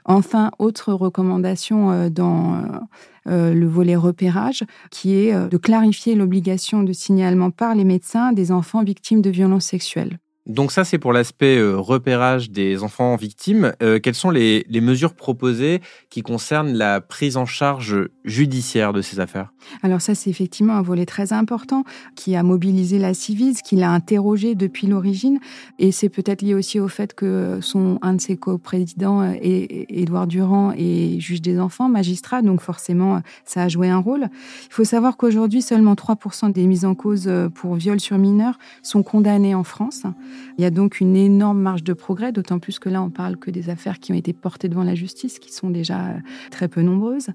Enfin, 0.05 0.51
autre 0.59 0.93
recommandation 0.93 1.91
euh, 1.91 2.09
dans 2.09 2.63
euh, 3.29 3.55
le 3.55 3.67
volet 3.67 3.97
repérage, 3.97 4.65
qui 4.91 5.15
est 5.15 5.49
de 5.49 5.57
clarifier 5.57 6.15
l'obligation 6.15 6.83
de 6.83 6.93
signalement 6.93 7.51
par 7.51 7.75
les 7.75 7.85
médecins 7.85 8.33
des 8.33 8.51
enfants 8.51 8.83
victimes 8.83 9.23
de 9.23 9.31
violences 9.31 9.67
sexuelles. 9.67 10.19
Donc 10.47 10.73
ça, 10.73 10.83
c'est 10.83 10.99
pour 10.99 11.13
l'aspect 11.13 11.57
euh, 11.57 11.77
repérage 11.77 12.51
des 12.51 12.83
enfants 12.83 13.15
victimes. 13.15 13.75
Euh, 13.81 14.01
quelles 14.01 14.17
sont 14.17 14.31
les, 14.31 14.67
mesures 14.81 15.15
proposées 15.15 15.81
qui 16.11 16.23
concernent 16.23 16.73
la 16.73 17.01
prise 17.01 17.37
en 17.37 17.47
charge 17.47 18.09
judiciaire 18.25 18.93
de 18.93 19.03
ces 19.03 19.21
affaires? 19.21 19.53
Alors 19.85 20.01
ça, 20.01 20.17
c'est 20.17 20.31
effectivement 20.31 20.75
un 20.75 20.83
volet 20.83 21.07
très 21.07 21.33
important 21.33 21.85
qui 22.17 22.35
a 22.35 22.43
mobilisé 22.43 22.99
la 22.99 23.15
Civise, 23.15 23.63
qui 23.63 23.77
l'a 23.77 23.93
interrogé 23.93 24.57
depuis 24.57 24.89
l'origine. 24.89 25.39
Et 25.79 25.93
c'est 25.93 26.09
peut-être 26.09 26.43
lié 26.43 26.55
aussi 26.55 26.81
au 26.81 26.89
fait 26.89 27.15
que 27.15 27.61
son, 27.61 28.01
un 28.03 28.15
de 28.15 28.21
ses 28.21 28.37
coprésidents, 28.37 29.23
euh, 29.23 29.35
Édouard 29.41 30.27
Durand, 30.27 30.73
est 30.77 31.21
juge 31.21 31.41
des 31.41 31.61
enfants, 31.61 31.89
magistrat, 31.89 32.43
donc 32.43 32.61
forcément, 32.61 33.23
ça 33.45 33.63
a 33.63 33.69
joué 33.69 33.89
un 33.89 33.99
rôle. 33.99 34.27
Il 34.67 34.73
faut 34.73 34.83
savoir 34.83 35.17
qu'aujourd'hui, 35.17 35.63
seulement 35.63 35.95
3% 35.95 36.51
des 36.51 36.67
mises 36.67 36.85
en 36.85 36.97
cause 36.97 37.31
pour 37.55 37.77
viol 37.77 38.01
sur 38.01 38.19
mineurs 38.19 38.59
sont 38.83 39.05
condamnées 39.05 39.55
en 39.55 39.63
France. 39.63 40.03
Il 40.59 40.63
y 40.63 40.65
a 40.65 40.71
donc 40.71 41.01
une 41.01 41.17
énorme 41.17 41.61
marge 41.61 41.85
de 41.85 41.93
progrès, 41.93 42.33
d'autant 42.33 42.59
plus 42.59 42.79
que 42.79 42.89
là, 42.89 43.03
on 43.03 43.11
parle 43.11 43.37
que 43.37 43.51
des 43.51 43.71
affaires 43.71 43.99
qui 43.99 44.13
ont 44.13 44.15
été 44.15 44.33
portées 44.33 44.69
devant 44.69 44.85
la 44.85 44.95
justice, 44.95 45.39
qui 45.39 45.53
sont 45.53 45.71
déjà 45.71 46.07
euh, 46.07 46.19
très 46.51 46.69
peu 46.69 46.83
nombreuses. 46.83 47.29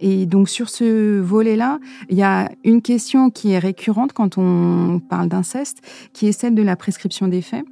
Et 0.00 0.26
donc, 0.26 0.48
sur 0.48 0.68
ce 0.68 1.20
volet-là, 1.20 1.78
il 2.08 2.16
y 2.16 2.22
a 2.22 2.50
une 2.64 2.82
question 2.82 3.30
qui 3.30 3.52
est 3.52 3.58
récurrente 3.58 4.12
quand 4.12 4.38
on 4.38 5.00
parle 5.00 5.28
d'inceste, 5.28 5.78
qui 6.12 6.26
est 6.26 6.32
celle 6.32 6.54
de 6.54 6.62
la 6.62 6.76
prescription 6.76 7.28
des 7.28 7.42
faits. 7.42 7.64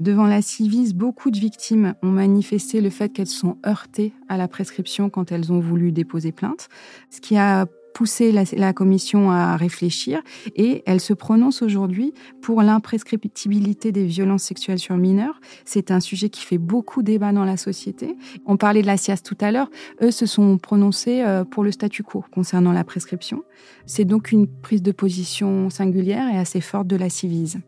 Devant 0.00 0.26
la 0.26 0.42
Civis, 0.42 0.94
beaucoup 0.94 1.30
de 1.30 1.38
victimes 1.38 1.94
ont 2.02 2.10
manifesté 2.10 2.80
le 2.80 2.90
fait 2.90 3.08
qu'elles 3.08 3.26
sont 3.26 3.56
heurtées 3.66 4.12
à 4.28 4.36
la 4.36 4.46
prescription 4.46 5.10
quand 5.10 5.32
elles 5.32 5.52
ont 5.52 5.58
voulu 5.58 5.90
déposer 5.90 6.30
plainte, 6.30 6.68
ce 7.10 7.20
qui 7.20 7.36
a 7.36 7.66
poussé 7.98 8.30
la, 8.30 8.72
commission 8.72 9.32
à 9.32 9.56
réfléchir 9.56 10.22
et 10.54 10.84
elle 10.86 11.00
se 11.00 11.12
prononce 11.12 11.62
aujourd'hui 11.62 12.14
pour 12.40 12.62
l'imprescriptibilité 12.62 13.90
des 13.90 14.06
violences 14.06 14.44
sexuelles 14.44 14.78
sur 14.78 14.96
mineurs. 14.96 15.40
C'est 15.64 15.90
un 15.90 15.98
sujet 15.98 16.28
qui 16.28 16.42
fait 16.42 16.58
beaucoup 16.58 17.02
débat 17.02 17.32
dans 17.32 17.44
la 17.44 17.56
société. 17.56 18.16
On 18.46 18.56
parlait 18.56 18.82
de 18.82 18.86
la 18.86 18.96
SIAS 18.96 19.22
tout 19.24 19.36
à 19.40 19.50
l'heure. 19.50 19.68
Eux 20.00 20.12
se 20.12 20.26
sont 20.26 20.58
prononcés 20.58 21.22
euh, 21.22 21.42
pour 21.42 21.64
le 21.64 21.72
statu 21.72 22.04
quo 22.04 22.24
concernant 22.30 22.70
la 22.70 22.84
prescription. 22.84 23.42
C'est 23.84 24.04
donc 24.04 24.30
une 24.30 24.46
prise 24.46 24.82
de 24.82 24.92
position 24.92 25.68
singulière 25.68 26.32
et 26.32 26.38
assez 26.38 26.60
forte 26.60 26.86
de 26.86 26.94
la 26.94 27.10
Civise. 27.10 27.58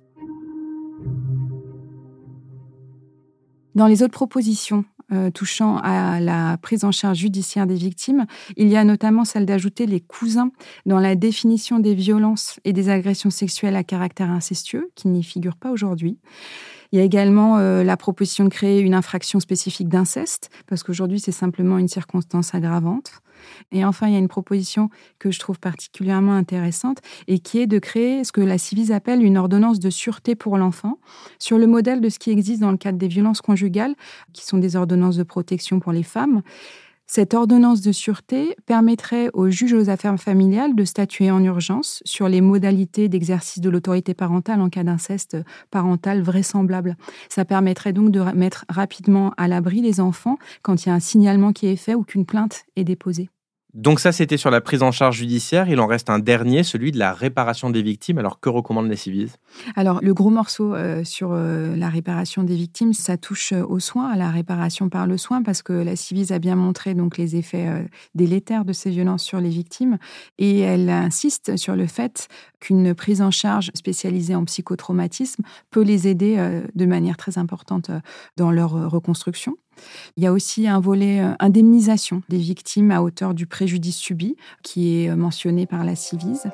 Dans 3.75 3.89
les 3.89 4.05
autres 4.05 4.13
propositions 4.13 4.85
euh, 5.13 5.31
touchant 5.31 5.79
à 5.79 6.21
la 6.21 6.57
prise 6.59 6.85
en 6.85 6.93
charge 6.93 7.19
judiciaire 7.19 7.67
des 7.67 7.75
victimes, 7.75 8.27
il 8.57 8.69
y 8.69 8.77
a 8.77 8.85
notamment 8.85 9.25
celle 9.25 9.47
d'ajouter 9.47 9.87
les 9.87 10.01
cousins 10.01 10.53
dans 10.87 11.01
la 11.01 11.15
définition 11.15 11.79
des 11.79 11.95
violences 11.95 12.61
et 12.65 12.73
des 12.73 12.89
agressions 12.89 13.31
sexuelles 13.31 13.77
à 13.77 13.85
caractère 13.85 14.31
incestueux, 14.31 14.91
qui 14.95 15.09
n'y 15.09 15.23
figurent 15.23 15.57
pas 15.57 15.71
aujourd'hui. 15.71 16.19
Il 16.93 16.99
y 16.99 17.03
a 17.03 17.05
également 17.05 17.59
euh, 17.59 17.85
la 17.85 17.97
proposition 17.97 18.45
de 18.45 18.49
créer 18.49 18.81
une 18.81 18.95
infraction 18.95 19.39
spécifique 19.39 19.89
d'inceste, 19.89 20.51
parce 20.67 20.83
qu'aujourd'hui, 20.83 21.21
c'est 21.21 21.33
simplement 21.33 21.79
une 21.79 21.89
circonstance 21.89 22.55
aggravante. 22.55 23.23
Et 23.73 23.85
enfin, 23.85 24.09
il 24.09 24.13
y 24.13 24.17
a 24.17 24.19
une 24.19 24.29
proposition 24.29 24.91
que 25.19 25.31
je 25.31 25.39
trouve 25.39 25.59
particulièrement 25.59 26.35
intéressante 26.35 26.99
et 27.29 27.39
qui 27.39 27.59
est 27.59 27.67
de 27.67 27.79
créer 27.79 28.25
ce 28.25 28.33
que 28.33 28.41
la 28.41 28.59
Civise 28.59 28.93
appelle 28.93 29.23
une 29.23 29.37
ordonnance 29.37 29.79
de 29.79 29.91
sûreté 29.91 30.35
pour 30.35 30.59
l'enfant, 30.59 30.99
sur 31.39 31.59
le 31.59 31.67
modèle 31.67 32.01
de 32.01 32.09
ce 32.09 32.19
qui 32.19 32.31
existe 32.31 32.61
dans 32.61 32.71
le 32.71 32.77
cadre 32.77 32.99
des 32.99 33.09
violences 33.09 33.41
conjugales, 33.41 33.95
qui 34.33 34.45
sont 34.45 34.59
des 34.59 34.77
ordonnances 34.77 35.17
de 35.17 35.23
protection 35.23 35.81
pour 35.81 35.93
les 35.93 36.03
femmes. 36.03 36.43
Cette 37.13 37.35
ordonnance 37.35 37.81
de 37.81 37.91
sûreté 37.91 38.55
permettrait 38.67 39.31
aux 39.33 39.51
juges 39.51 39.73
aux 39.73 39.91
affaires 39.91 40.17
familiales 40.17 40.77
de 40.77 40.85
statuer 40.85 41.33
en 41.33 41.43
urgence 41.43 42.05
sur 42.05 42.29
les 42.29 42.41
modalités 42.41 43.09
d'exercice 43.09 43.59
de 43.59 43.69
l'autorité 43.69 44.15
parentale 44.15 44.61
en 44.61 44.69
cas 44.69 44.85
d'inceste 44.85 45.37
parental 45.73 46.23
vraisemblable. 46.23 46.97
Ça 47.29 47.45
permettrait 47.45 47.93
donc 47.93 48.13
de 48.13 48.21
mettre 48.37 48.65
rapidement 48.69 49.35
à 49.39 49.49
l'abri 49.49 49.81
les 49.81 49.99
enfants 49.99 50.39
quand 50.63 50.85
il 50.85 50.91
y 50.91 50.93
a 50.93 50.95
un 50.95 51.01
signalement 51.01 51.53
qui 51.53 51.67
est 51.67 51.75
fait 51.75 51.97
ou 51.97 52.05
qu'une 52.05 52.27
plainte 52.27 52.63
est 52.77 52.85
déposée. 52.85 53.29
Donc 53.75 54.01
ça, 54.01 54.11
c'était 54.11 54.37
sur 54.37 54.51
la 54.51 54.61
prise 54.61 54.83
en 54.83 54.91
charge 54.91 55.19
judiciaire. 55.19 55.69
Il 55.69 55.79
en 55.81 55.87
reste 55.87 56.11
un 56.11 56.19
dernier, 56.19 56.65
celui 56.65 56.91
de 56.91 56.99
la 56.99 57.13
réparation 57.13 57.71
des 57.71 57.83
victimes. 57.83 58.19
Alors 58.19 58.41
que 58.41 58.49
recommande 58.49 58.89
la 58.89 58.97
Civise 58.97 59.37
Alors 59.77 60.01
le 60.03 60.13
gros 60.13 60.31
morceau 60.31 60.75
euh, 60.75 61.05
sur 61.05 61.31
euh, 61.33 61.77
la 61.77 61.89
réparation 61.89 62.43
des 62.43 62.57
victimes, 62.57 62.93
ça 62.93 63.17
touche 63.17 63.53
euh, 63.53 63.65
aux 63.65 63.79
soins, 63.79 64.09
à 64.09 64.17
la 64.17 64.31
réparation 64.31 64.89
par 64.89 65.07
le 65.07 65.17
soin, 65.17 65.43
parce 65.43 65.63
que 65.63 65.73
la 65.73 65.95
Civise 65.95 66.33
a 66.33 66.39
bien 66.39 66.57
montré 66.57 66.95
donc 66.95 67.17
les 67.17 67.37
effets 67.37 67.87
délétères 68.15 68.65
de 68.65 68.73
ces 68.73 68.91
violences 68.91 69.23
sur 69.23 69.41
les 69.41 69.49
victimes, 69.49 69.99
et 70.39 70.61
elle 70.61 70.91
insiste 70.91 71.57
sur 71.57 71.77
le 71.77 71.87
fait 71.87 72.29
qu'une 72.59 72.95
prise 72.95 73.23
en 73.23 73.31
charge 73.31 73.71
spécialisée 73.75 74.35
en 74.35 74.45
psychotraumatisme 74.45 75.43
peut 75.71 75.83
les 75.83 76.09
aider 76.09 76.61
de 76.75 76.87
manière 76.87 77.17
très 77.17 77.39
importante 77.39 77.91
dans 78.37 78.51
leur 78.51 78.91
reconstruction. 78.91 79.57
Il 80.17 80.23
y 80.23 80.27
a 80.27 80.33
aussi 80.33 80.69
un 80.69 80.81
volet 80.81 81.21
euh, 81.21 81.33
indemnisation 81.39 82.23
des 82.29 82.39
victimes 82.39 82.91
à 82.91 83.03
hauteur 83.03 83.35
du 83.35 83.47
préjudice 83.47 83.97
subi 83.97 84.37
qui 84.63 85.05
est 85.05 85.11
euh, 85.11 85.17
mentionné 85.17 85.67
par 85.67 85.85
la 85.85 85.97
Civise. 85.97 86.51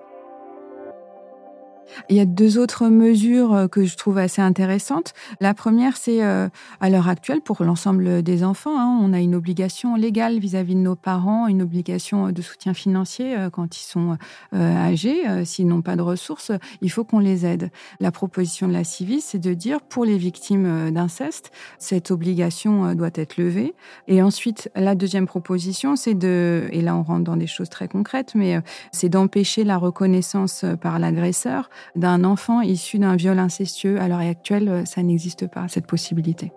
Il 2.08 2.16
y 2.16 2.20
a 2.20 2.24
deux 2.24 2.58
autres 2.58 2.88
mesures 2.88 3.54
euh, 3.54 3.68
que 3.68 3.84
je 3.84 3.96
trouve 3.96 4.18
assez 4.18 4.42
intéressantes. 4.42 5.14
La 5.40 5.54
première, 5.54 5.96
c'est 5.96 6.22
euh, 6.22 6.48
à 6.80 6.90
l'heure 6.90 7.08
actuelle, 7.08 7.40
pour 7.40 7.62
l'ensemble 7.62 8.22
des 8.22 8.44
enfants, 8.44 8.78
hein, 8.78 8.98
on 9.00 9.12
a 9.12 9.20
une 9.20 9.34
obligation 9.34 9.96
légale 9.96 10.38
vis-à-vis 10.38 10.74
de 10.74 10.80
nos 10.80 10.96
parents, 10.96 11.46
une 11.46 11.62
obligation 11.62 12.30
de 12.30 12.42
soutien 12.42 12.74
financier 12.74 13.36
euh, 13.36 13.50
quand 13.50 13.76
ils 13.78 13.84
sont 13.84 14.16
âgés. 14.54 15.22
S'ils 15.44 15.66
n'ont 15.66 15.82
pas 15.82 15.96
de 15.96 16.02
ressources, 16.02 16.52
il 16.80 16.90
faut 16.90 17.04
qu'on 17.04 17.18
les 17.18 17.46
aide. 17.46 17.70
La 18.00 18.10
proposition 18.10 18.68
de 18.68 18.72
la 18.72 18.84
CIVIS, 18.84 19.20
c'est 19.20 19.38
de 19.38 19.54
dire 19.54 19.80
pour 19.80 20.04
les 20.04 20.18
victimes 20.18 20.90
d'inceste, 20.90 21.50
cette 21.78 22.10
obligation 22.10 22.94
doit 22.94 23.10
être 23.14 23.36
levée. 23.36 23.74
Et 24.08 24.22
ensuite, 24.22 24.70
la 24.74 24.94
deuxième 24.94 25.26
proposition, 25.26 25.96
c'est 25.96 26.14
de, 26.14 26.68
et 26.72 26.80
là 26.80 26.96
on 26.96 27.02
rentre 27.02 27.24
dans 27.24 27.36
des 27.36 27.46
choses 27.46 27.68
très 27.68 27.88
concrètes, 27.88 28.34
mais 28.34 28.60
c'est 28.92 29.08
d'empêcher 29.08 29.64
la 29.64 29.78
reconnaissance 29.78 30.64
par 30.80 30.98
l'agresseur 30.98 31.68
d'un 31.94 32.24
enfant 32.24 32.60
issu 32.60 32.98
d'un 32.98 33.16
viol 33.16 33.38
incestueux. 33.38 34.00
À 34.00 34.08
l'heure 34.08 34.20
actuelle, 34.20 34.82
ça 34.86 35.02
n'existe 35.02 35.46
pas, 35.46 35.68
cette 35.68 35.86
possibilité. 35.86 36.52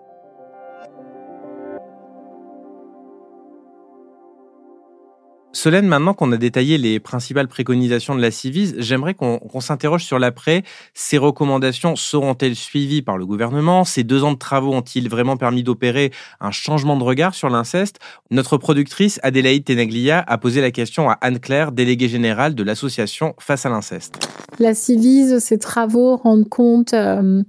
Solène, 5.60 5.86
maintenant 5.86 6.14
qu'on 6.14 6.32
a 6.32 6.38
détaillé 6.38 6.78
les 6.78 7.00
principales 7.00 7.46
préconisations 7.46 8.14
de 8.14 8.22
la 8.22 8.30
Civise, 8.30 8.76
j'aimerais 8.78 9.12
qu'on 9.12 9.60
s'interroge 9.60 10.04
sur 10.04 10.18
l'après. 10.18 10.62
Ces 10.94 11.18
recommandations 11.18 11.96
seront-elles 11.96 12.56
suivies 12.56 13.02
par 13.02 13.18
le 13.18 13.26
gouvernement? 13.26 13.84
Ces 13.84 14.02
deux 14.02 14.24
ans 14.24 14.32
de 14.32 14.38
travaux 14.38 14.72
ont-ils 14.72 15.10
vraiment 15.10 15.36
permis 15.36 15.62
d'opérer 15.62 16.12
un 16.40 16.50
changement 16.50 16.96
de 16.96 17.04
regard 17.04 17.34
sur 17.34 17.50
l'inceste? 17.50 17.98
Notre 18.30 18.56
productrice 18.56 19.20
Adélaïde 19.22 19.64
Tenaglia 19.64 20.24
a 20.26 20.38
posé 20.38 20.62
la 20.62 20.70
question 20.70 21.10
à 21.10 21.18
Anne-Claire, 21.20 21.72
déléguée 21.72 22.08
générale 22.08 22.54
de 22.54 22.62
l'association 22.62 23.34
Face 23.38 23.66
à 23.66 23.68
l'inceste. 23.68 24.14
La 24.58 24.72
Civise, 24.72 25.40
ces 25.40 25.58
travaux 25.58 26.16
rendent 26.16 26.48
compte... 26.48 26.94
Euh, 26.94 27.42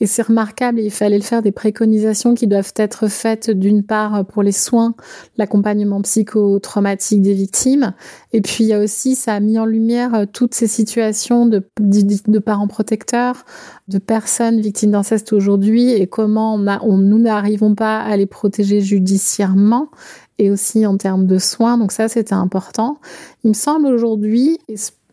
et 0.00 0.06
c'est 0.06 0.22
remarquable, 0.22 0.80
il 0.80 0.90
fallait 0.90 1.16
le 1.16 1.22
faire 1.22 1.42
des 1.42 1.52
préconisations 1.52 2.34
qui 2.34 2.46
doivent 2.46 2.72
être 2.76 3.08
faites 3.08 3.50
d'une 3.50 3.82
part 3.82 4.26
pour 4.26 4.42
les 4.42 4.52
soins, 4.52 4.94
l'accompagnement 5.38 6.02
psychotraumatique 6.02 7.22
des 7.22 7.32
victimes, 7.32 7.94
et 8.32 8.42
puis 8.42 8.64
il 8.64 8.66
y 8.66 8.72
a 8.74 8.80
aussi, 8.80 9.14
ça 9.14 9.34
a 9.34 9.40
mis 9.40 9.58
en 9.58 9.64
lumière 9.64 10.14
euh, 10.14 10.24
toutes 10.30 10.54
ces 10.54 10.66
situations 10.66 11.46
de, 11.46 11.60
parents 12.38 12.68
protecteurs, 12.68 13.44
de 13.88 13.98
personnes 13.98 14.60
victimes 14.60 14.90
d'inceste 14.90 15.32
aujourd'hui, 15.32 15.92
et 15.92 16.06
comment 16.06 16.54
on 16.54 16.98
nous 16.98 17.18
n'arrivons 17.18 17.74
pas 17.74 18.00
à 18.00 18.16
les 18.16 18.26
protéger 18.26 18.80
judiciairement 18.80 19.88
et 20.38 20.50
aussi 20.50 20.86
en 20.86 20.96
termes 20.96 21.26
de 21.26 21.38
soins. 21.38 21.78
Donc 21.78 21.92
ça, 21.92 22.08
c'était 22.08 22.34
important. 22.34 22.98
Il 23.44 23.48
me 23.48 23.54
semble 23.54 23.86
aujourd'hui, 23.86 24.58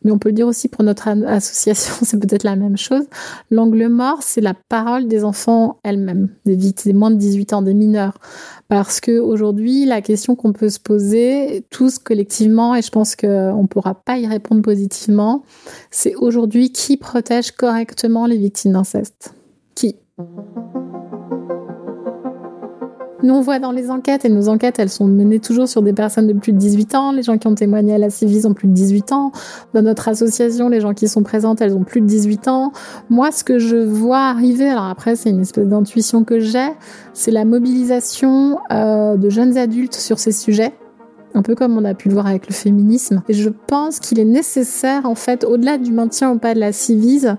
mais 0.03 0.11
on 0.11 0.17
peut 0.17 0.29
le 0.29 0.33
dire 0.33 0.47
aussi 0.47 0.67
pour 0.67 0.83
notre 0.83 1.07
association, 1.07 1.93
c'est 2.01 2.19
peut-être 2.19 2.43
la 2.43 2.55
même 2.55 2.77
chose. 2.77 3.03
L'angle 3.51 3.87
mort, 3.87 4.19
c'est 4.21 4.41
la 4.41 4.53
parole 4.69 5.07
des 5.07 5.23
enfants 5.23 5.79
elles-mêmes, 5.83 6.29
des, 6.45 6.55
des 6.55 6.93
moins 6.93 7.11
de 7.11 7.17
18 7.17 7.53
ans, 7.53 7.61
des 7.61 7.73
mineurs. 7.73 8.19
Parce 8.67 8.99
que 8.99 9.19
aujourd'hui, 9.19 9.85
la 9.85 10.01
question 10.01 10.35
qu'on 10.35 10.53
peut 10.53 10.69
se 10.69 10.79
poser 10.79 11.65
tous 11.69 11.99
collectivement, 11.99 12.75
et 12.75 12.81
je 12.81 12.89
pense 12.89 13.15
qu'on 13.15 13.61
ne 13.61 13.67
pourra 13.67 13.93
pas 13.93 14.17
y 14.17 14.27
répondre 14.27 14.61
positivement, 14.61 15.43
c'est 15.91 16.15
aujourd'hui 16.15 16.71
qui 16.71 16.97
protège 16.97 17.51
correctement 17.51 18.25
les 18.25 18.37
victimes 18.37 18.73
d'inceste? 18.73 19.33
Qui? 19.75 19.95
Nous, 23.23 23.33
on 23.33 23.41
voit 23.41 23.59
dans 23.59 23.71
les 23.71 23.89
enquêtes, 23.89 24.25
et 24.25 24.29
nos 24.29 24.49
enquêtes, 24.49 24.79
elles 24.79 24.89
sont 24.89 25.07
menées 25.07 25.39
toujours 25.39 25.67
sur 25.67 25.81
des 25.81 25.93
personnes 25.93 26.27
de 26.27 26.33
plus 26.33 26.51
de 26.51 26.57
18 26.57 26.95
ans. 26.95 27.11
Les 27.13 27.23
gens 27.23 27.37
qui 27.37 27.47
ont 27.47 27.55
témoigné 27.55 27.95
à 27.95 27.97
la 27.97 28.09
Civis 28.09 28.45
ont 28.45 28.53
plus 28.53 28.67
de 28.67 28.73
18 28.73 29.13
ans. 29.13 29.31
Dans 29.73 29.81
notre 29.81 30.09
association, 30.09 30.67
les 30.67 30.81
gens 30.81 30.93
qui 30.93 31.07
sont 31.07 31.23
présentes, 31.23 31.61
elles 31.61 31.73
ont 31.73 31.83
plus 31.83 32.01
de 32.01 32.05
18 32.05 32.49
ans. 32.49 32.73
Moi, 33.09 33.31
ce 33.31 33.43
que 33.43 33.59
je 33.59 33.77
vois 33.77 34.19
arriver, 34.19 34.67
alors 34.67 34.85
après, 34.85 35.15
c'est 35.15 35.29
une 35.29 35.39
espèce 35.39 35.67
d'intuition 35.67 36.23
que 36.25 36.39
j'ai, 36.39 36.67
c'est 37.13 37.31
la 37.31 37.45
mobilisation 37.45 38.59
euh, 38.71 39.15
de 39.15 39.29
jeunes 39.29 39.57
adultes 39.57 39.95
sur 39.95 40.19
ces 40.19 40.31
sujets 40.31 40.73
un 41.35 41.41
peu 41.41 41.55
comme 41.55 41.77
on 41.77 41.83
a 41.83 41.93
pu 41.93 42.09
le 42.09 42.13
voir 42.13 42.27
avec 42.27 42.47
le 42.47 42.53
féminisme. 42.53 43.23
Et 43.27 43.33
je 43.33 43.49
pense 43.49 43.99
qu'il 43.99 44.19
est 44.19 44.25
nécessaire, 44.25 45.05
en 45.05 45.15
fait, 45.15 45.43
au-delà 45.43 45.77
du 45.79 45.91
maintien 45.91 46.31
ou 46.31 46.37
pas 46.37 46.53
de 46.53 46.59
la 46.59 46.71
civise, 46.71 47.37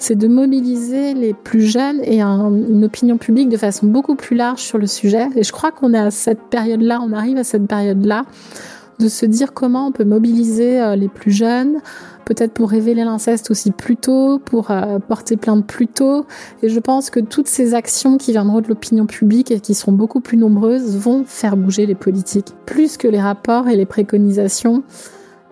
c'est 0.00 0.16
de 0.16 0.26
mobiliser 0.26 1.12
les 1.12 1.34
plus 1.34 1.60
jeunes 1.60 2.00
et 2.02 2.22
une 2.22 2.84
opinion 2.84 3.18
publique 3.18 3.50
de 3.50 3.58
façon 3.58 3.86
beaucoup 3.86 4.16
plus 4.16 4.34
large 4.34 4.60
sur 4.60 4.78
le 4.78 4.86
sujet. 4.86 5.28
Et 5.36 5.44
je 5.44 5.52
crois 5.52 5.70
qu'on 5.70 5.92
est 5.92 5.98
à 5.98 6.10
cette 6.10 6.40
période-là, 6.50 7.00
on 7.06 7.12
arrive 7.12 7.36
à 7.36 7.44
cette 7.44 7.66
période-là, 7.66 8.24
de 8.98 9.08
se 9.08 9.26
dire 9.26 9.52
comment 9.52 9.88
on 9.88 9.92
peut 9.92 10.04
mobiliser 10.04 10.80
euh, 10.80 10.96
les 10.96 11.08
plus 11.08 11.30
jeunes, 11.30 11.80
peut-être 12.24 12.52
pour 12.52 12.70
révéler 12.70 13.04
l'inceste 13.04 13.50
aussi 13.50 13.70
plus 13.70 13.96
tôt, 13.96 14.38
pour 14.38 14.70
euh, 14.70 14.98
porter 15.00 15.36
plainte 15.36 15.66
plus 15.66 15.86
tôt. 15.86 16.24
Et 16.62 16.70
je 16.70 16.80
pense 16.80 17.10
que 17.10 17.20
toutes 17.20 17.48
ces 17.48 17.74
actions 17.74 18.16
qui 18.16 18.32
viendront 18.32 18.60
de 18.62 18.68
l'opinion 18.68 19.04
publique 19.06 19.50
et 19.50 19.60
qui 19.60 19.74
seront 19.74 19.92
beaucoup 19.92 20.20
plus 20.20 20.38
nombreuses 20.38 20.96
vont 20.96 21.24
faire 21.26 21.58
bouger 21.58 21.84
les 21.84 21.94
politiques, 21.94 22.54
plus 22.64 22.96
que 22.96 23.08
les 23.08 23.20
rapports 23.20 23.68
et 23.68 23.76
les 23.76 23.86
préconisations. 23.86 24.82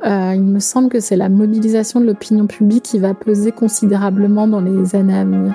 Euh, 0.05 0.33
il 0.35 0.43
me 0.43 0.61
semble 0.61 0.91
que 0.91 1.01
c'est 1.01 1.17
la 1.17 1.29
mobilisation 1.29 2.01
de 2.01 2.07
l'opinion 2.07 2.47
publique 2.47 2.85
qui 2.85 2.99
va 2.99 3.15
peser 3.15 3.51
considérablement 3.51 4.47
dans 4.47 4.61
les 4.61 4.95
années 4.95 5.17
à 5.17 5.25
venir. 5.25 5.55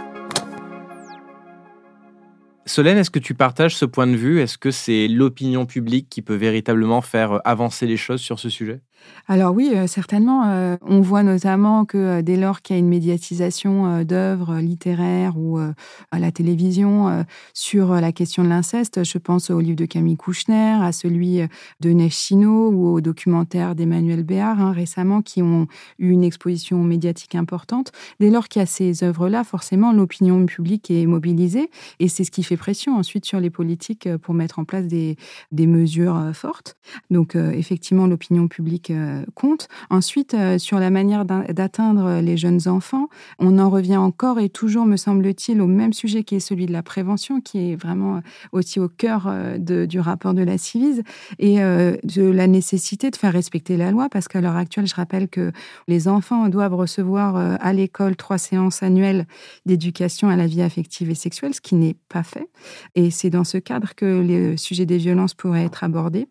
Solène, 2.66 2.98
est-ce 2.98 3.12
que 3.12 3.20
tu 3.20 3.34
partages 3.34 3.76
ce 3.76 3.86
point 3.86 4.08
de 4.08 4.16
vue? 4.16 4.40
Est-ce 4.42 4.58
que 4.58 4.72
c'est 4.72 5.08
l'opinion 5.08 5.66
publique 5.66 6.08
qui 6.10 6.22
peut 6.22 6.36
véritablement 6.36 7.02
faire 7.02 7.42
avancer 7.46 7.86
les 7.86 7.98
choses 7.98 8.22
sur 8.22 8.40
ce 8.40 8.50
sujet? 8.50 8.82
Alors 9.28 9.54
oui, 9.54 9.72
euh, 9.74 9.88
certainement. 9.88 10.44
Euh, 10.48 10.76
on 10.82 11.00
voit 11.00 11.24
notamment 11.24 11.86
que 11.86 11.98
euh, 11.98 12.22
dès 12.22 12.36
lors 12.36 12.62
qu'il 12.62 12.76
y 12.76 12.78
a 12.78 12.80
une 12.80 12.90
médiatisation 12.90 14.04
d'œuvres 14.04 14.60
littéraires 14.60 15.38
ou 15.38 15.58
à 15.58 16.20
la 16.20 16.32
télévision 16.32 17.26
sur 17.54 17.94
la 17.94 18.12
question 18.12 18.44
de 18.44 18.50
l'inceste, 18.50 19.04
je 19.04 19.18
pense 19.18 19.50
au 19.50 19.60
livre 19.60 19.76
de 19.76 19.86
Camille 19.86 20.18
Kouchner, 20.18 20.78
à 20.82 20.92
celui 20.92 21.42
de 21.80 21.90
Neige 21.90 22.32
ou 22.34 22.88
au 22.88 23.02
documentaire 23.02 23.76
d'Emmanuel 23.76 24.24
Béard 24.24 24.60
hein, 24.60 24.72
récemment, 24.72 25.22
qui 25.22 25.42
ont 25.42 25.68
eu 26.00 26.10
une 26.10 26.24
exposition 26.24 26.84
médiatique 26.84 27.36
importante. 27.36 27.92
Dès 28.20 28.30
lors 28.30 28.48
qu'il 28.48 28.62
y 28.62 28.64
a 28.64 28.66
ces 28.66 29.04
œuvres-là, 29.04 29.44
forcément, 29.44 29.92
l'opinion 29.92 30.46
publique 30.46 30.92
est 30.92 31.06
mobilisée 31.06 31.70
et 32.00 32.08
c'est 32.08 32.24
ce 32.24 32.32
qui 32.32 32.44
fait 32.44 32.58
pression 32.58 32.96
ensuite 32.98 33.26
sur 33.26 33.40
les 33.40 33.50
politiques 33.50 34.08
pour 34.18 34.34
mettre 34.34 34.60
en 34.60 34.66
place 34.66 34.88
des, 34.88 35.18
des 35.52 35.68
mesures 35.68 36.32
fortes. 36.34 36.76
Donc 37.10 37.36
effectivement, 37.36 38.08
l'opinion 38.08 38.48
publique 38.48 38.93
euh, 38.94 39.24
compte. 39.36 39.68
Ensuite, 39.90 40.34
euh, 40.34 40.58
sur 40.58 40.80
la 40.80 40.90
manière 40.90 41.26
d'atteindre 41.26 42.20
les 42.22 42.38
jeunes 42.38 42.68
enfants, 42.68 43.08
on 43.40 43.60
en 43.60 43.70
revient 43.70 43.98
encore 43.98 44.40
et 44.40 44.50
toujours, 44.50 44.86
me 44.86 44.98
semble-t-il, 44.98 45.62
au 45.62 45.68
même 45.68 45.94
sujet 45.94 46.24
qui 46.24 46.36
est 46.36 46.40
celui 46.40 46.66
de 46.66 46.72
la 46.72 46.84
prévention, 46.84 47.42
qui 47.42 47.72
est 47.72 47.76
vraiment 47.76 48.22
aussi 48.52 48.80
au 48.80 48.90
cœur 48.90 49.26
euh, 49.28 49.58
du 49.58 50.00
rapport 50.00 50.34
de 50.34 50.44
la 50.44 50.58
Civise, 50.58 51.04
et 51.40 51.58
de 51.58 52.24
la 52.24 52.48
nécessité 52.48 53.10
de 53.10 53.16
faire 53.16 53.34
respecter 53.34 53.78
la 53.78 53.92
loi, 53.92 54.08
parce 54.10 54.28
qu'à 54.28 54.42
l'heure 54.42 54.56
actuelle, 54.56 54.88
je 54.88 54.96
rappelle 54.96 55.28
que 55.28 55.52
les 55.88 56.08
enfants 56.08 56.48
doivent 56.50 56.76
recevoir 56.76 57.36
à 57.36 57.74
l'école 57.74 58.16
trois 58.16 58.38
séances 58.38 58.84
annuelles 58.84 59.26
d'éducation 59.66 60.30
à 60.30 60.36
la 60.36 60.48
vie 60.48 60.62
affective 60.62 61.10
et 61.10 61.16
sexuelle, 61.16 61.54
ce 61.54 61.62
qui 61.62 61.76
n'est 61.76 61.96
pas 62.10 62.24
fait. 62.24 62.50
Et 62.96 63.12
c'est 63.12 63.30
dans 63.30 63.44
ce 63.44 63.58
cadre 63.58 63.96
que 63.96 64.06
le 64.06 64.58
sujet 64.58 64.86
des 64.86 64.98
violences 64.98 65.34
pourrait 65.34 65.66
être 65.66 65.84
abordé. 65.84 66.28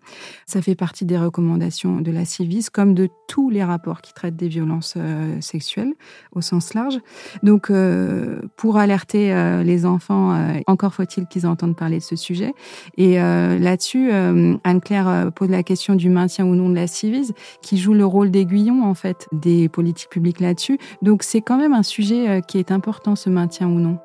Ça 0.47 0.62
fait 0.62 0.75
partie 0.75 1.04
des 1.04 1.19
recommandations 1.19 2.00
de 2.00 2.11
la 2.11 2.25
Civise 2.25 2.52
comme 2.73 2.95
de 2.95 3.09
tous 3.29 3.51
les 3.51 3.65
rapports 3.65 4.03
qui 4.03 4.13
traitent 4.13 4.37
des 4.37 4.49
violences 4.49 4.95
euh, 4.97 5.41
sexuelles 5.41 5.93
au 6.33 6.41
sens 6.41 6.75
large. 6.75 6.99
Donc, 7.43 7.71
euh, 7.71 8.41
pour 8.57 8.77
alerter 8.77 9.33
euh, 9.33 9.63
les 9.63 9.87
enfants, 9.87 10.39
encore 10.67 10.95
faut-il 10.95 11.27
qu'ils 11.27 11.47
entendent 11.47 11.77
parler 11.77 11.99
de 11.99 12.03
ce 12.03 12.17
sujet. 12.17 12.53
Et 12.97 13.17
là-dessus, 13.17 14.11
Anne-Claire 14.13 15.31
pose 15.35 15.51
la 15.51 15.63
question 15.63 15.95
du 15.95 16.09
maintien 16.09 16.45
ou 16.45 16.55
non 16.55 16.69
de 16.69 16.75
la 16.75 16.87
civise, 16.87 17.33
qui 17.63 17.79
joue 17.79 17.95
le 17.95 18.05
rôle 18.05 18.31
d'aiguillon 18.31 18.85
en 18.85 18.95
fait 18.95 19.29
des 19.33 19.69
politiques 19.69 20.11
publiques 20.11 20.41
là-dessus. 20.41 20.79
Donc, 21.01 21.23
c'est 21.23 21.41
quand 21.41 21.59
même 21.59 21.73
un 21.73 21.83
sujet 21.83 22.43
qui 22.47 22.59
est 22.59 22.71
important, 22.71 23.17
ce 23.17 23.31
maintien 23.31 23.69
ou 23.69 23.79
non. 23.79 23.99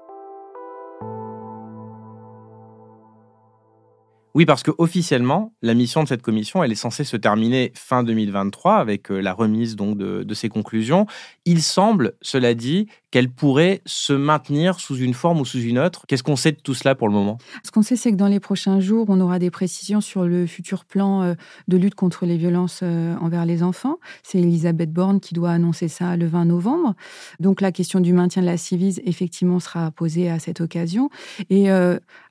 Oui, 4.37 4.45
parce 4.45 4.61
que 4.61 4.69
officiellement, 4.77 5.55
la 5.63 5.73
mission 5.73 6.03
de 6.03 6.07
cette 6.07 6.21
commission, 6.21 6.63
elle 6.63 6.71
est 6.71 6.75
censée 6.75 7.03
se 7.03 7.17
terminer 7.17 7.71
fin 7.73 8.03
2023 8.03 8.75
avec 8.75 9.09
euh, 9.09 9.19
la 9.19 9.33
remise 9.33 9.75
donc 9.75 9.97
de, 9.97 10.21
de 10.21 10.33
ses 10.35 10.47
conclusions. 10.47 11.07
Il 11.45 11.63
semble, 11.63 12.13
cela 12.21 12.53
dit, 12.53 12.85
qu'elle 13.11 13.29
pourrait 13.29 13.81
se 13.85 14.13
maintenir 14.13 14.79
sous 14.79 14.97
une 14.97 15.13
forme 15.13 15.39
ou 15.39 15.45
sous 15.45 15.59
une 15.59 15.79
autre. 15.79 16.05
Qu'est-ce 16.07 16.23
qu'on 16.23 16.35
sait 16.35 16.51
de 16.51 16.59
tout 16.59 16.73
cela 16.73 16.95
pour 16.95 17.07
le 17.07 17.13
moment? 17.13 17.37
Ce 17.63 17.71
qu'on 17.71 17.81
sait, 17.81 17.95
c'est 17.95 18.11
que 18.11 18.17
dans 18.17 18.27
les 18.27 18.39
prochains 18.39 18.79
jours, 18.79 19.05
on 19.09 19.21
aura 19.21 19.39
des 19.39 19.51
précisions 19.51 20.01
sur 20.01 20.25
le 20.25 20.45
futur 20.45 20.85
plan 20.85 21.23
euh, 21.23 21.33
de 21.67 21.77
lutte 21.77 21.95
contre 21.95 22.25
les 22.25 22.37
violences 22.37 22.81
euh, 22.83 23.15
envers 23.21 23.45
les 23.45 23.63
enfants. 23.63 23.97
C'est 24.23 24.39
Elisabeth 24.39 24.91
Borne 24.91 25.19
qui 25.19 25.33
doit 25.33 25.51
annoncer 25.51 25.87
ça 25.87 26.17
le 26.17 26.27
20 26.27 26.45
novembre. 26.45 26.95
Donc 27.39 27.61
la 27.61 27.71
question 27.71 27.99
du 27.99 28.13
maintien 28.13 28.41
de 28.41 28.47
la 28.47 28.57
civise, 28.57 29.01
effectivement, 29.05 29.59
sera 29.59 29.91
posée 29.91 30.29
à 30.29 30.39
cette 30.39 30.61
occasion. 30.61 31.09
Et 31.49 31.69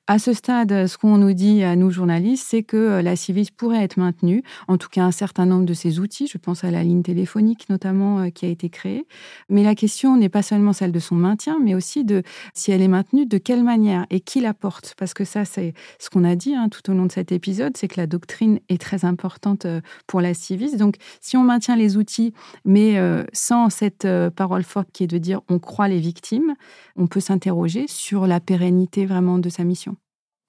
à 0.09 0.21
ce 0.21 0.33
stade, 0.33 0.87
ce 0.87 0.97
qu'on 0.99 1.19
nous 1.19 1.33
dit 1.33 1.65
à 1.65 1.75
nous 1.75 1.91
journalistes, 1.91 2.47
c'est 2.49 2.63
que 2.63 2.77
euh, 2.77 3.03
la 3.03 3.17
Civis 3.17 3.51
pourrait 3.51 3.83
être 3.83 3.97
maintenue, 3.97 4.45
en 4.69 4.79
tout 4.79 4.89
cas 4.89 5.03
un 5.03 5.11
certain 5.11 5.47
nombre 5.47 5.65
de 5.65 5.75
ses 5.75 5.99
outils, 5.99 6.29
je 6.29 6.39
pense 6.39 6.63
à 6.63 6.71
la 6.71 6.85
ligne 6.85 7.03
téléphonique 7.03 7.69
notamment 7.69 8.21
euh, 8.21 8.31
qui 8.31 8.47
a 8.47 8.49
été 8.49 8.69
créée. 8.69 9.05
Mais 9.49 9.65
la 9.65 9.75
question 9.75 10.17
n'est 10.17 10.29
pas 10.29 10.43
seulement 10.43 10.66
celle 10.73 10.93
de 10.93 10.99
son 10.99 11.15
maintien, 11.15 11.59
mais 11.63 11.75
aussi 11.75 12.05
de 12.05 12.23
si 12.55 12.73
elle 12.73 12.83
est 12.83 12.89
maintenue, 12.89 13.27
de 13.27 13.39
quelle 13.39 13.65
manière 13.65 14.07
et 14.11 14.21
qui 14.21 14.41
la 14.41 14.55
porte? 14.55 14.95
Parce 14.99 15.15
que 15.15 15.25
ça, 15.25 15.45
c'est 15.45 15.75
ce 15.99 16.11
qu'on 16.11 16.25
a 16.25 16.35
dit 16.35 16.55
hein, 16.55 16.69
tout 16.69 16.91
au 16.91 16.95
long 16.95 17.07
de 17.07 17.13
cet 17.13 17.33
épisode, 17.33 17.77
c'est 17.77 17.89
que 17.89 18.01
la 18.01 18.07
doctrine 18.07 18.61
est 18.69 18.81
très 18.81 19.05
importante 19.05 19.67
euh, 19.67 19.81
pour 20.07 20.21
la 20.21 20.35
Civis. 20.35 20.77
Donc 20.77 20.97
si 21.21 21.37
on 21.37 21.43
maintient 21.43 21.77
les 21.77 21.97
outils, 21.97 22.33
mais 22.65 22.97
sans 23.33 23.71
cette 23.71 24.07
parole 24.37 24.63
forte 24.63 24.89
qui 24.93 25.05
est 25.05 25.07
de 25.07 25.19
dire 25.19 25.41
on 25.49 25.59
croit 25.59 25.89
les 25.89 26.01
victimes, 26.01 26.55
on 26.97 27.07
peut 27.07 27.21
s'interroger 27.21 27.87
sur 27.89 28.27
la 28.27 28.41
pérennité 28.41 29.07
vraiment 29.07 29.39
de 29.39 29.49
sa 29.49 29.65
mission. 29.65 29.97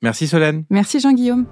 Merci 0.01 0.27
Solène. 0.27 0.63
Merci 0.69 0.99
Jean-Guillaume. 0.99 1.45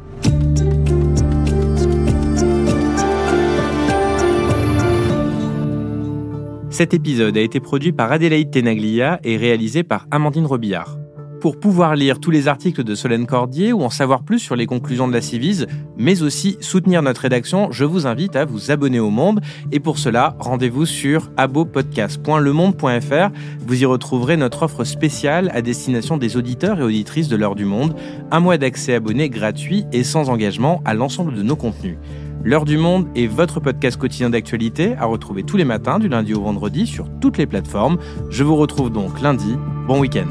Cet 6.76 6.94
épisode 6.94 7.38
a 7.38 7.42
été 7.42 7.62
produit 7.62 7.94
par 7.94 8.12
Adélaïde 8.12 8.52
Tenaglia 8.52 9.22
et 9.24 9.38
réalisé 9.38 9.84
par 9.84 10.08
Amandine 10.12 10.46
Robillard. 10.46 10.98
Pour 11.40 11.58
pouvoir 11.58 11.96
lire 11.96 12.20
tous 12.20 12.32
les 12.32 12.50
articles 12.50 12.84
de 12.84 12.96
Solène 12.96 13.26
Cordier 13.28 13.72
ou 13.72 13.82
en 13.82 13.90
savoir 13.90 14.24
plus 14.24 14.40
sur 14.40 14.58
les 14.58 14.66
conclusions 14.66 15.08
de 15.08 15.14
la 15.14 15.22
Civise, 15.22 15.68
mais 15.96 16.22
aussi 16.22 16.58
soutenir 16.60 17.02
notre 17.02 17.22
rédaction, 17.22 17.72
je 17.72 17.86
vous 17.86 18.08
invite 18.08 18.36
à 18.36 18.44
vous 18.44 18.72
abonner 18.72 19.00
au 19.00 19.10
Monde. 19.10 19.40
Et 19.72 19.80
pour 19.80 19.98
cela, 19.98 20.36
rendez-vous 20.38 20.86
sur 20.86 21.32
abopodcast.lemonde.fr. 21.38 23.30
Vous 23.66 23.82
y 23.82 23.86
retrouverez 23.86 24.36
notre 24.36 24.64
offre 24.64 24.84
spéciale 24.84 25.52
à 25.54 25.62
destination 25.62 26.18
des 26.18 26.36
auditeurs 26.36 26.82
et 26.82 26.84
auditrices 26.84 27.30
de 27.30 27.38
l'heure 27.38 27.56
du 27.56 27.64
monde. 27.64 27.96
Un 28.32 28.42
mois 28.42 28.58
d'accès 28.58 28.96
abonné 28.96 29.30
gratuit 29.30 29.86
et 29.94 30.04
sans 30.04 30.30
engagement 30.30 30.82
à 30.84 30.94
l'ensemble 30.94 31.36
de 31.36 31.42
nos 31.42 31.56
contenus. 31.56 31.96
L'heure 32.44 32.66
du 32.66 32.78
monde 32.78 33.08
est 33.16 33.28
votre 33.28 33.60
podcast 33.60 33.98
quotidien 33.98 34.30
d'actualité 34.30 34.96
à 34.98 35.06
retrouver 35.06 35.44
tous 35.44 35.58
les 35.58 35.66
matins 35.66 36.00
du 36.00 36.08
lundi 36.08 36.34
au 36.34 36.42
vendredi 36.42 36.86
sur 36.86 37.08
toutes 37.20 37.38
les 37.38 37.48
plateformes. 37.48 37.98
Je 38.30 38.44
vous 38.44 38.56
retrouve 38.56 38.92
donc 38.92 39.22
lundi. 39.22 39.56
Bon 39.88 40.00
week-end. 40.00 40.28